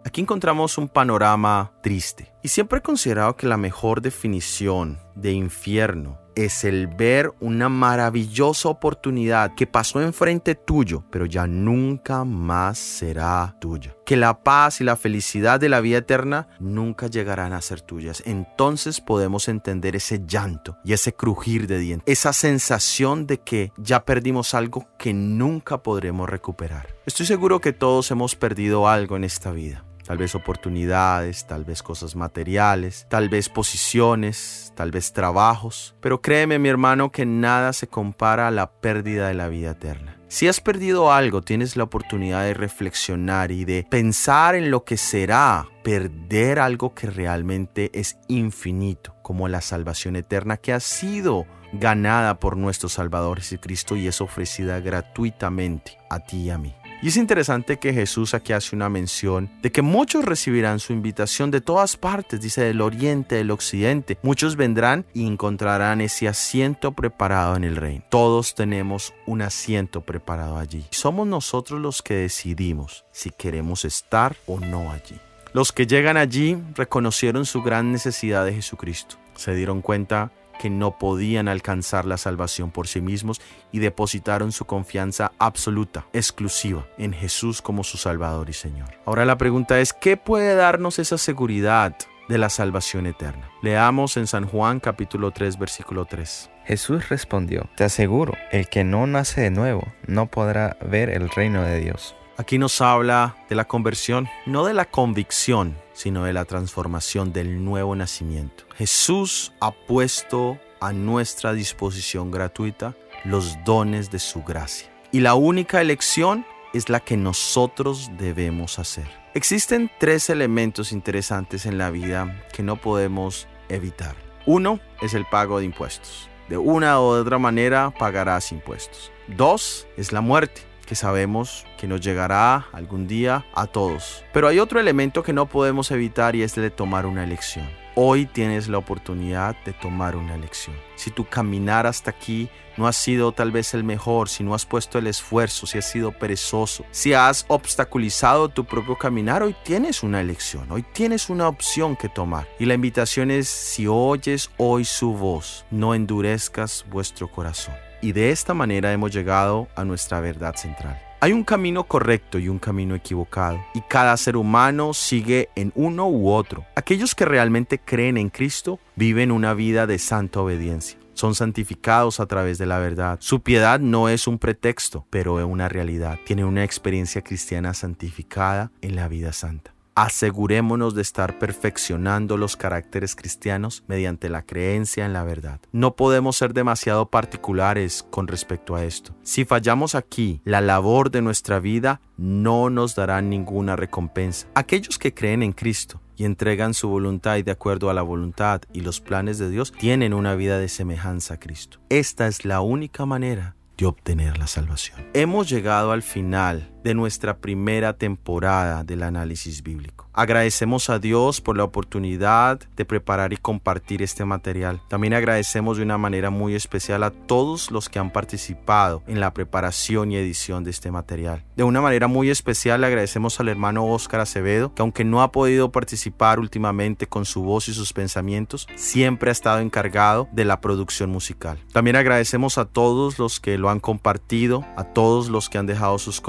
Aquí 0.04 0.22
encontramos 0.22 0.78
un 0.78 0.88
panorama 0.88 1.72
triste 1.82 2.32
y 2.42 2.48
siempre 2.48 2.78
he 2.78 2.82
considerado 2.82 3.36
que 3.36 3.46
la 3.46 3.56
mejor 3.56 4.00
definición 4.00 4.98
de 5.14 5.32
infierno 5.32 6.18
es 6.44 6.64
el 6.64 6.86
ver 6.86 7.32
una 7.40 7.68
maravillosa 7.68 8.68
oportunidad 8.68 9.54
que 9.54 9.66
pasó 9.66 10.00
enfrente 10.00 10.54
tuyo, 10.54 11.04
pero 11.10 11.26
ya 11.26 11.46
nunca 11.46 12.24
más 12.24 12.78
será 12.78 13.56
tuya. 13.60 13.96
Que 14.06 14.16
la 14.16 14.42
paz 14.42 14.80
y 14.80 14.84
la 14.84 14.96
felicidad 14.96 15.58
de 15.58 15.68
la 15.68 15.80
vida 15.80 15.98
eterna 15.98 16.48
nunca 16.60 17.08
llegarán 17.08 17.52
a 17.52 17.60
ser 17.60 17.80
tuyas. 17.80 18.22
Entonces 18.24 19.00
podemos 19.00 19.48
entender 19.48 19.96
ese 19.96 20.22
llanto 20.26 20.78
y 20.84 20.92
ese 20.92 21.12
crujir 21.12 21.66
de 21.66 21.78
dientes, 21.78 22.18
esa 22.18 22.32
sensación 22.32 23.26
de 23.26 23.38
que 23.38 23.72
ya 23.76 24.04
perdimos 24.04 24.54
algo 24.54 24.86
que 24.98 25.12
nunca 25.12 25.82
podremos 25.82 26.28
recuperar. 26.28 26.94
Estoy 27.04 27.26
seguro 27.26 27.60
que 27.60 27.72
todos 27.72 28.10
hemos 28.10 28.36
perdido 28.36 28.88
algo 28.88 29.16
en 29.16 29.24
esta 29.24 29.50
vida 29.50 29.87
tal 30.08 30.16
vez 30.16 30.34
oportunidades, 30.34 31.46
tal 31.46 31.66
vez 31.66 31.82
cosas 31.82 32.16
materiales, 32.16 33.06
tal 33.10 33.28
vez 33.28 33.50
posiciones, 33.50 34.72
tal 34.74 34.90
vez 34.90 35.12
trabajos. 35.12 35.94
Pero 36.00 36.22
créeme 36.22 36.58
mi 36.58 36.70
hermano 36.70 37.12
que 37.12 37.26
nada 37.26 37.74
se 37.74 37.88
compara 37.88 38.48
a 38.48 38.50
la 38.50 38.70
pérdida 38.70 39.28
de 39.28 39.34
la 39.34 39.48
vida 39.48 39.72
eterna. 39.72 40.18
Si 40.28 40.48
has 40.48 40.62
perdido 40.62 41.12
algo, 41.12 41.42
tienes 41.42 41.76
la 41.76 41.84
oportunidad 41.84 42.44
de 42.44 42.54
reflexionar 42.54 43.50
y 43.50 43.66
de 43.66 43.86
pensar 43.90 44.54
en 44.54 44.70
lo 44.70 44.82
que 44.82 44.96
será 44.96 45.68
perder 45.84 46.58
algo 46.58 46.94
que 46.94 47.10
realmente 47.10 47.90
es 47.92 48.16
infinito, 48.28 49.14
como 49.22 49.46
la 49.46 49.60
salvación 49.60 50.16
eterna 50.16 50.56
que 50.56 50.72
ha 50.72 50.80
sido 50.80 51.44
ganada 51.74 52.40
por 52.40 52.56
nuestro 52.56 52.88
Salvador 52.88 53.40
Jesucristo 53.40 53.94
y 53.94 54.06
es 54.06 54.22
ofrecida 54.22 54.80
gratuitamente 54.80 55.98
a 56.08 56.20
ti 56.20 56.44
y 56.44 56.50
a 56.50 56.56
mí. 56.56 56.74
Y 57.00 57.08
es 57.08 57.16
interesante 57.16 57.78
que 57.78 57.94
Jesús 57.94 58.34
aquí 58.34 58.52
hace 58.52 58.74
una 58.74 58.88
mención 58.88 59.48
de 59.62 59.70
que 59.70 59.82
muchos 59.82 60.24
recibirán 60.24 60.80
su 60.80 60.92
invitación 60.92 61.52
de 61.52 61.60
todas 61.60 61.96
partes, 61.96 62.40
dice 62.40 62.62
del 62.62 62.80
oriente, 62.80 63.36
del 63.36 63.52
occidente. 63.52 64.18
Muchos 64.22 64.56
vendrán 64.56 65.06
y 65.14 65.24
encontrarán 65.24 66.00
ese 66.00 66.26
asiento 66.26 66.90
preparado 66.92 67.54
en 67.54 67.62
el 67.62 67.76
reino. 67.76 68.04
Todos 68.08 68.56
tenemos 68.56 69.14
un 69.26 69.42
asiento 69.42 70.00
preparado 70.00 70.58
allí. 70.58 70.86
Somos 70.90 71.28
nosotros 71.28 71.80
los 71.80 72.02
que 72.02 72.14
decidimos 72.14 73.04
si 73.12 73.30
queremos 73.30 73.84
estar 73.84 74.36
o 74.46 74.58
no 74.58 74.90
allí. 74.90 75.20
Los 75.52 75.70
que 75.70 75.86
llegan 75.86 76.16
allí 76.16 76.58
reconocieron 76.74 77.46
su 77.46 77.62
gran 77.62 77.92
necesidad 77.92 78.44
de 78.44 78.54
Jesucristo. 78.54 79.16
Se 79.36 79.54
dieron 79.54 79.82
cuenta 79.82 80.32
que 80.58 80.70
no 80.70 80.98
podían 80.98 81.48
alcanzar 81.48 82.04
la 82.04 82.18
salvación 82.18 82.70
por 82.70 82.88
sí 82.88 83.00
mismos 83.00 83.40
y 83.72 83.78
depositaron 83.78 84.52
su 84.52 84.64
confianza 84.64 85.32
absoluta, 85.38 86.06
exclusiva, 86.12 86.86
en 86.98 87.12
Jesús 87.12 87.62
como 87.62 87.84
su 87.84 87.96
Salvador 87.96 88.50
y 88.50 88.52
Señor. 88.52 88.90
Ahora 89.06 89.24
la 89.24 89.38
pregunta 89.38 89.80
es, 89.80 89.92
¿qué 89.92 90.16
puede 90.16 90.54
darnos 90.54 90.98
esa 90.98 91.18
seguridad 91.18 91.96
de 92.28 92.38
la 92.38 92.50
salvación 92.50 93.06
eterna? 93.06 93.48
Leamos 93.62 94.16
en 94.16 94.26
San 94.26 94.46
Juan 94.46 94.80
capítulo 94.80 95.30
3 95.30 95.58
versículo 95.58 96.04
3. 96.04 96.50
Jesús 96.64 97.08
respondió, 97.08 97.70
Te 97.76 97.84
aseguro, 97.84 98.34
el 98.52 98.68
que 98.68 98.84
no 98.84 99.06
nace 99.06 99.40
de 99.40 99.50
nuevo 99.50 99.88
no 100.06 100.26
podrá 100.26 100.76
ver 100.84 101.08
el 101.08 101.30
reino 101.30 101.62
de 101.62 101.80
Dios. 101.80 102.14
Aquí 102.40 102.56
nos 102.56 102.80
habla 102.80 103.34
de 103.48 103.56
la 103.56 103.66
conversión, 103.66 104.28
no 104.46 104.64
de 104.64 104.72
la 104.72 104.84
convicción, 104.84 105.76
sino 105.92 106.22
de 106.22 106.32
la 106.32 106.44
transformación 106.44 107.32
del 107.32 107.64
nuevo 107.64 107.96
nacimiento. 107.96 108.62
Jesús 108.76 109.52
ha 109.58 109.72
puesto 109.72 110.56
a 110.78 110.92
nuestra 110.92 111.52
disposición 111.52 112.30
gratuita 112.30 112.94
los 113.24 113.58
dones 113.64 114.12
de 114.12 114.20
su 114.20 114.44
gracia. 114.44 114.88
Y 115.10 115.18
la 115.18 115.34
única 115.34 115.80
elección 115.80 116.46
es 116.72 116.88
la 116.88 117.00
que 117.00 117.16
nosotros 117.16 118.08
debemos 118.18 118.78
hacer. 118.78 119.08
Existen 119.34 119.90
tres 119.98 120.30
elementos 120.30 120.92
interesantes 120.92 121.66
en 121.66 121.76
la 121.76 121.90
vida 121.90 122.44
que 122.52 122.62
no 122.62 122.76
podemos 122.76 123.48
evitar. 123.68 124.14
Uno 124.46 124.78
es 125.02 125.12
el 125.12 125.24
pago 125.24 125.58
de 125.58 125.64
impuestos. 125.64 126.30
De 126.48 126.56
una 126.56 127.00
u 127.00 127.02
otra 127.02 127.38
manera 127.38 127.92
pagarás 127.98 128.52
impuestos. 128.52 129.10
Dos 129.26 129.88
es 129.96 130.12
la 130.12 130.20
muerte 130.20 130.67
que 130.88 130.94
sabemos 130.94 131.66
que 131.76 131.86
nos 131.86 132.00
llegará 132.00 132.66
algún 132.72 133.06
día 133.06 133.44
a 133.52 133.66
todos. 133.66 134.24
Pero 134.32 134.48
hay 134.48 134.58
otro 134.58 134.80
elemento 134.80 135.22
que 135.22 135.34
no 135.34 135.46
podemos 135.46 135.90
evitar 135.90 136.34
y 136.34 136.42
es 136.42 136.56
el 136.56 136.62
de 136.62 136.70
tomar 136.70 137.04
una 137.04 137.24
elección. 137.24 137.68
Hoy 137.94 138.24
tienes 138.24 138.68
la 138.68 138.78
oportunidad 138.78 139.54
de 139.66 139.74
tomar 139.74 140.16
una 140.16 140.34
elección. 140.34 140.74
Si 140.96 141.10
tu 141.10 141.26
caminar 141.26 141.86
hasta 141.86 142.10
aquí 142.10 142.48
no 142.78 142.86
ha 142.86 142.92
sido 142.94 143.32
tal 143.32 143.52
vez 143.52 143.74
el 143.74 143.84
mejor, 143.84 144.30
si 144.30 144.44
no 144.44 144.54
has 144.54 144.64
puesto 144.64 144.98
el 144.98 145.08
esfuerzo, 145.08 145.66
si 145.66 145.76
has 145.76 145.90
sido 145.90 146.12
perezoso, 146.12 146.86
si 146.90 147.12
has 147.12 147.44
obstaculizado 147.48 148.48
tu 148.48 148.64
propio 148.64 148.96
caminar, 148.96 149.42
hoy 149.42 149.54
tienes 149.64 150.02
una 150.02 150.22
elección, 150.22 150.72
hoy 150.72 150.84
tienes 150.94 151.28
una 151.28 151.48
opción 151.48 151.96
que 151.96 152.08
tomar. 152.08 152.48
Y 152.58 152.64
la 152.64 152.74
invitación 152.74 153.30
es, 153.30 153.48
si 153.48 153.86
oyes 153.86 154.50
hoy 154.56 154.86
su 154.86 155.12
voz, 155.12 155.66
no 155.70 155.94
endurezcas 155.94 156.86
vuestro 156.88 157.28
corazón 157.28 157.74
y 158.00 158.12
de 158.12 158.30
esta 158.30 158.54
manera 158.54 158.92
hemos 158.92 159.12
llegado 159.12 159.68
a 159.76 159.84
nuestra 159.84 160.20
verdad 160.20 160.54
central. 160.56 161.00
Hay 161.20 161.32
un 161.32 161.42
camino 161.42 161.82
correcto 161.84 162.38
y 162.38 162.48
un 162.48 162.60
camino 162.60 162.94
equivocado, 162.94 163.58
y 163.74 163.80
cada 163.80 164.16
ser 164.16 164.36
humano 164.36 164.94
sigue 164.94 165.48
en 165.56 165.72
uno 165.74 166.08
u 166.08 166.30
otro. 166.30 166.64
Aquellos 166.76 167.16
que 167.16 167.24
realmente 167.24 167.80
creen 167.80 168.16
en 168.16 168.30
Cristo 168.30 168.78
viven 168.94 169.32
una 169.32 169.52
vida 169.52 169.88
de 169.88 169.98
santa 169.98 170.40
obediencia. 170.40 170.96
Son 171.14 171.34
santificados 171.34 172.20
a 172.20 172.26
través 172.26 172.58
de 172.58 172.66
la 172.66 172.78
verdad. 172.78 173.18
Su 173.20 173.40
piedad 173.40 173.80
no 173.80 174.08
es 174.08 174.28
un 174.28 174.38
pretexto, 174.38 175.04
pero 175.10 175.40
es 175.40 175.46
una 175.46 175.68
realidad. 175.68 176.20
Tienen 176.24 176.44
una 176.44 176.62
experiencia 176.62 177.22
cristiana 177.22 177.74
santificada 177.74 178.70
en 178.80 178.94
la 178.94 179.08
vida 179.08 179.32
santa. 179.32 179.74
Asegurémonos 180.00 180.94
de 180.94 181.02
estar 181.02 181.40
perfeccionando 181.40 182.36
los 182.36 182.56
caracteres 182.56 183.16
cristianos 183.16 183.82
mediante 183.88 184.28
la 184.28 184.42
creencia 184.42 185.04
en 185.04 185.12
la 185.12 185.24
verdad. 185.24 185.58
No 185.72 185.96
podemos 185.96 186.36
ser 186.36 186.54
demasiado 186.54 187.10
particulares 187.10 188.06
con 188.08 188.28
respecto 188.28 188.76
a 188.76 188.84
esto. 188.84 189.16
Si 189.24 189.44
fallamos 189.44 189.96
aquí, 189.96 190.40
la 190.44 190.60
labor 190.60 191.10
de 191.10 191.20
nuestra 191.20 191.58
vida 191.58 192.00
no 192.16 192.70
nos 192.70 192.94
dará 192.94 193.20
ninguna 193.22 193.74
recompensa. 193.74 194.46
Aquellos 194.54 195.00
que 195.00 195.14
creen 195.14 195.42
en 195.42 195.52
Cristo 195.52 196.00
y 196.16 196.26
entregan 196.26 196.74
su 196.74 196.88
voluntad 196.88 197.36
y 197.38 197.42
de 197.42 197.50
acuerdo 197.50 197.90
a 197.90 197.94
la 197.94 198.02
voluntad 198.02 198.62
y 198.72 198.82
los 198.82 199.00
planes 199.00 199.40
de 199.40 199.50
Dios 199.50 199.72
tienen 199.72 200.14
una 200.14 200.36
vida 200.36 200.60
de 200.60 200.68
semejanza 200.68 201.34
a 201.34 201.40
Cristo. 201.40 201.80
Esta 201.88 202.28
es 202.28 202.44
la 202.44 202.60
única 202.60 203.04
manera 203.04 203.56
de 203.78 203.86
obtener 203.86 204.38
la 204.38 204.48
salvación. 204.48 205.06
Hemos 205.14 205.48
llegado 205.48 205.92
al 205.92 206.02
final 206.02 206.68
de 206.88 206.94
nuestra 206.94 207.36
primera 207.36 207.98
temporada 207.98 208.82
del 208.82 209.02
análisis 209.02 209.62
bíblico. 209.62 210.08
Agradecemos 210.14 210.88
a 210.88 210.98
Dios 210.98 211.42
por 211.42 211.54
la 211.54 211.64
oportunidad 211.64 212.58
de 212.76 212.84
preparar 212.86 213.34
y 213.34 213.36
compartir 213.36 214.02
este 214.02 214.24
material. 214.24 214.80
También 214.88 215.12
agradecemos 215.12 215.76
de 215.76 215.82
una 215.82 215.98
manera 215.98 216.30
muy 216.30 216.54
especial 216.54 217.02
a 217.02 217.10
todos 217.10 217.70
los 217.70 217.90
que 217.90 217.98
han 217.98 218.10
participado 218.10 219.02
en 219.06 219.20
la 219.20 219.34
preparación 219.34 220.10
y 220.10 220.16
edición 220.16 220.64
de 220.64 220.70
este 220.70 220.90
material. 220.90 221.44
De 221.56 221.62
una 221.62 221.82
manera 221.82 222.08
muy 222.08 222.30
especial 222.30 222.80
le 222.80 222.86
agradecemos 222.86 223.38
al 223.38 223.48
hermano 223.48 223.84
Óscar 223.84 224.20
Acevedo, 224.20 224.74
que 224.74 224.80
aunque 224.80 225.04
no 225.04 225.20
ha 225.20 225.30
podido 225.30 225.70
participar 225.70 226.40
últimamente 226.40 227.06
con 227.06 227.26
su 227.26 227.42
voz 227.42 227.68
y 227.68 227.74
sus 227.74 227.92
pensamientos, 227.92 228.66
siempre 228.76 229.28
ha 229.28 229.32
estado 229.32 229.60
encargado 229.60 230.26
de 230.32 230.46
la 230.46 230.62
producción 230.62 231.10
musical. 231.10 231.58
También 231.74 231.96
agradecemos 231.96 232.56
a 232.56 232.64
todos 232.64 233.18
los 233.18 233.40
que 233.40 233.58
lo 233.58 233.68
han 233.68 233.78
compartido, 233.78 234.64
a 234.78 234.84
todos 234.84 235.28
los 235.28 235.50
que 235.50 235.58
han 235.58 235.66
dejado 235.66 235.98
sus 235.98 236.22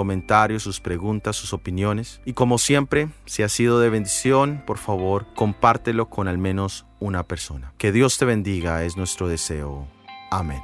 sus 0.58 0.80
preguntas, 0.80 1.36
sus 1.36 1.54
opiniones. 1.54 2.22
Y 2.26 2.34
como 2.34 2.58
siempre, 2.58 3.10
si 3.26 3.44
ha 3.44 3.50
sido 3.50 3.80
de 3.80 3.92
bendición, 3.92 4.64
por 4.66 4.80
favor, 4.80 5.28
compártelo 5.36 6.10
con 6.10 6.28
al 6.28 6.40
menos 6.40 6.88
una 7.00 7.22
persona. 7.22 7.74
Que 7.78 7.92
Dios 7.92 8.18
te 8.18 8.26
bendiga, 8.26 8.84
es 8.84 8.98
nuestro 8.98 9.28
deseo. 9.28 9.88
Amén. 10.32 10.62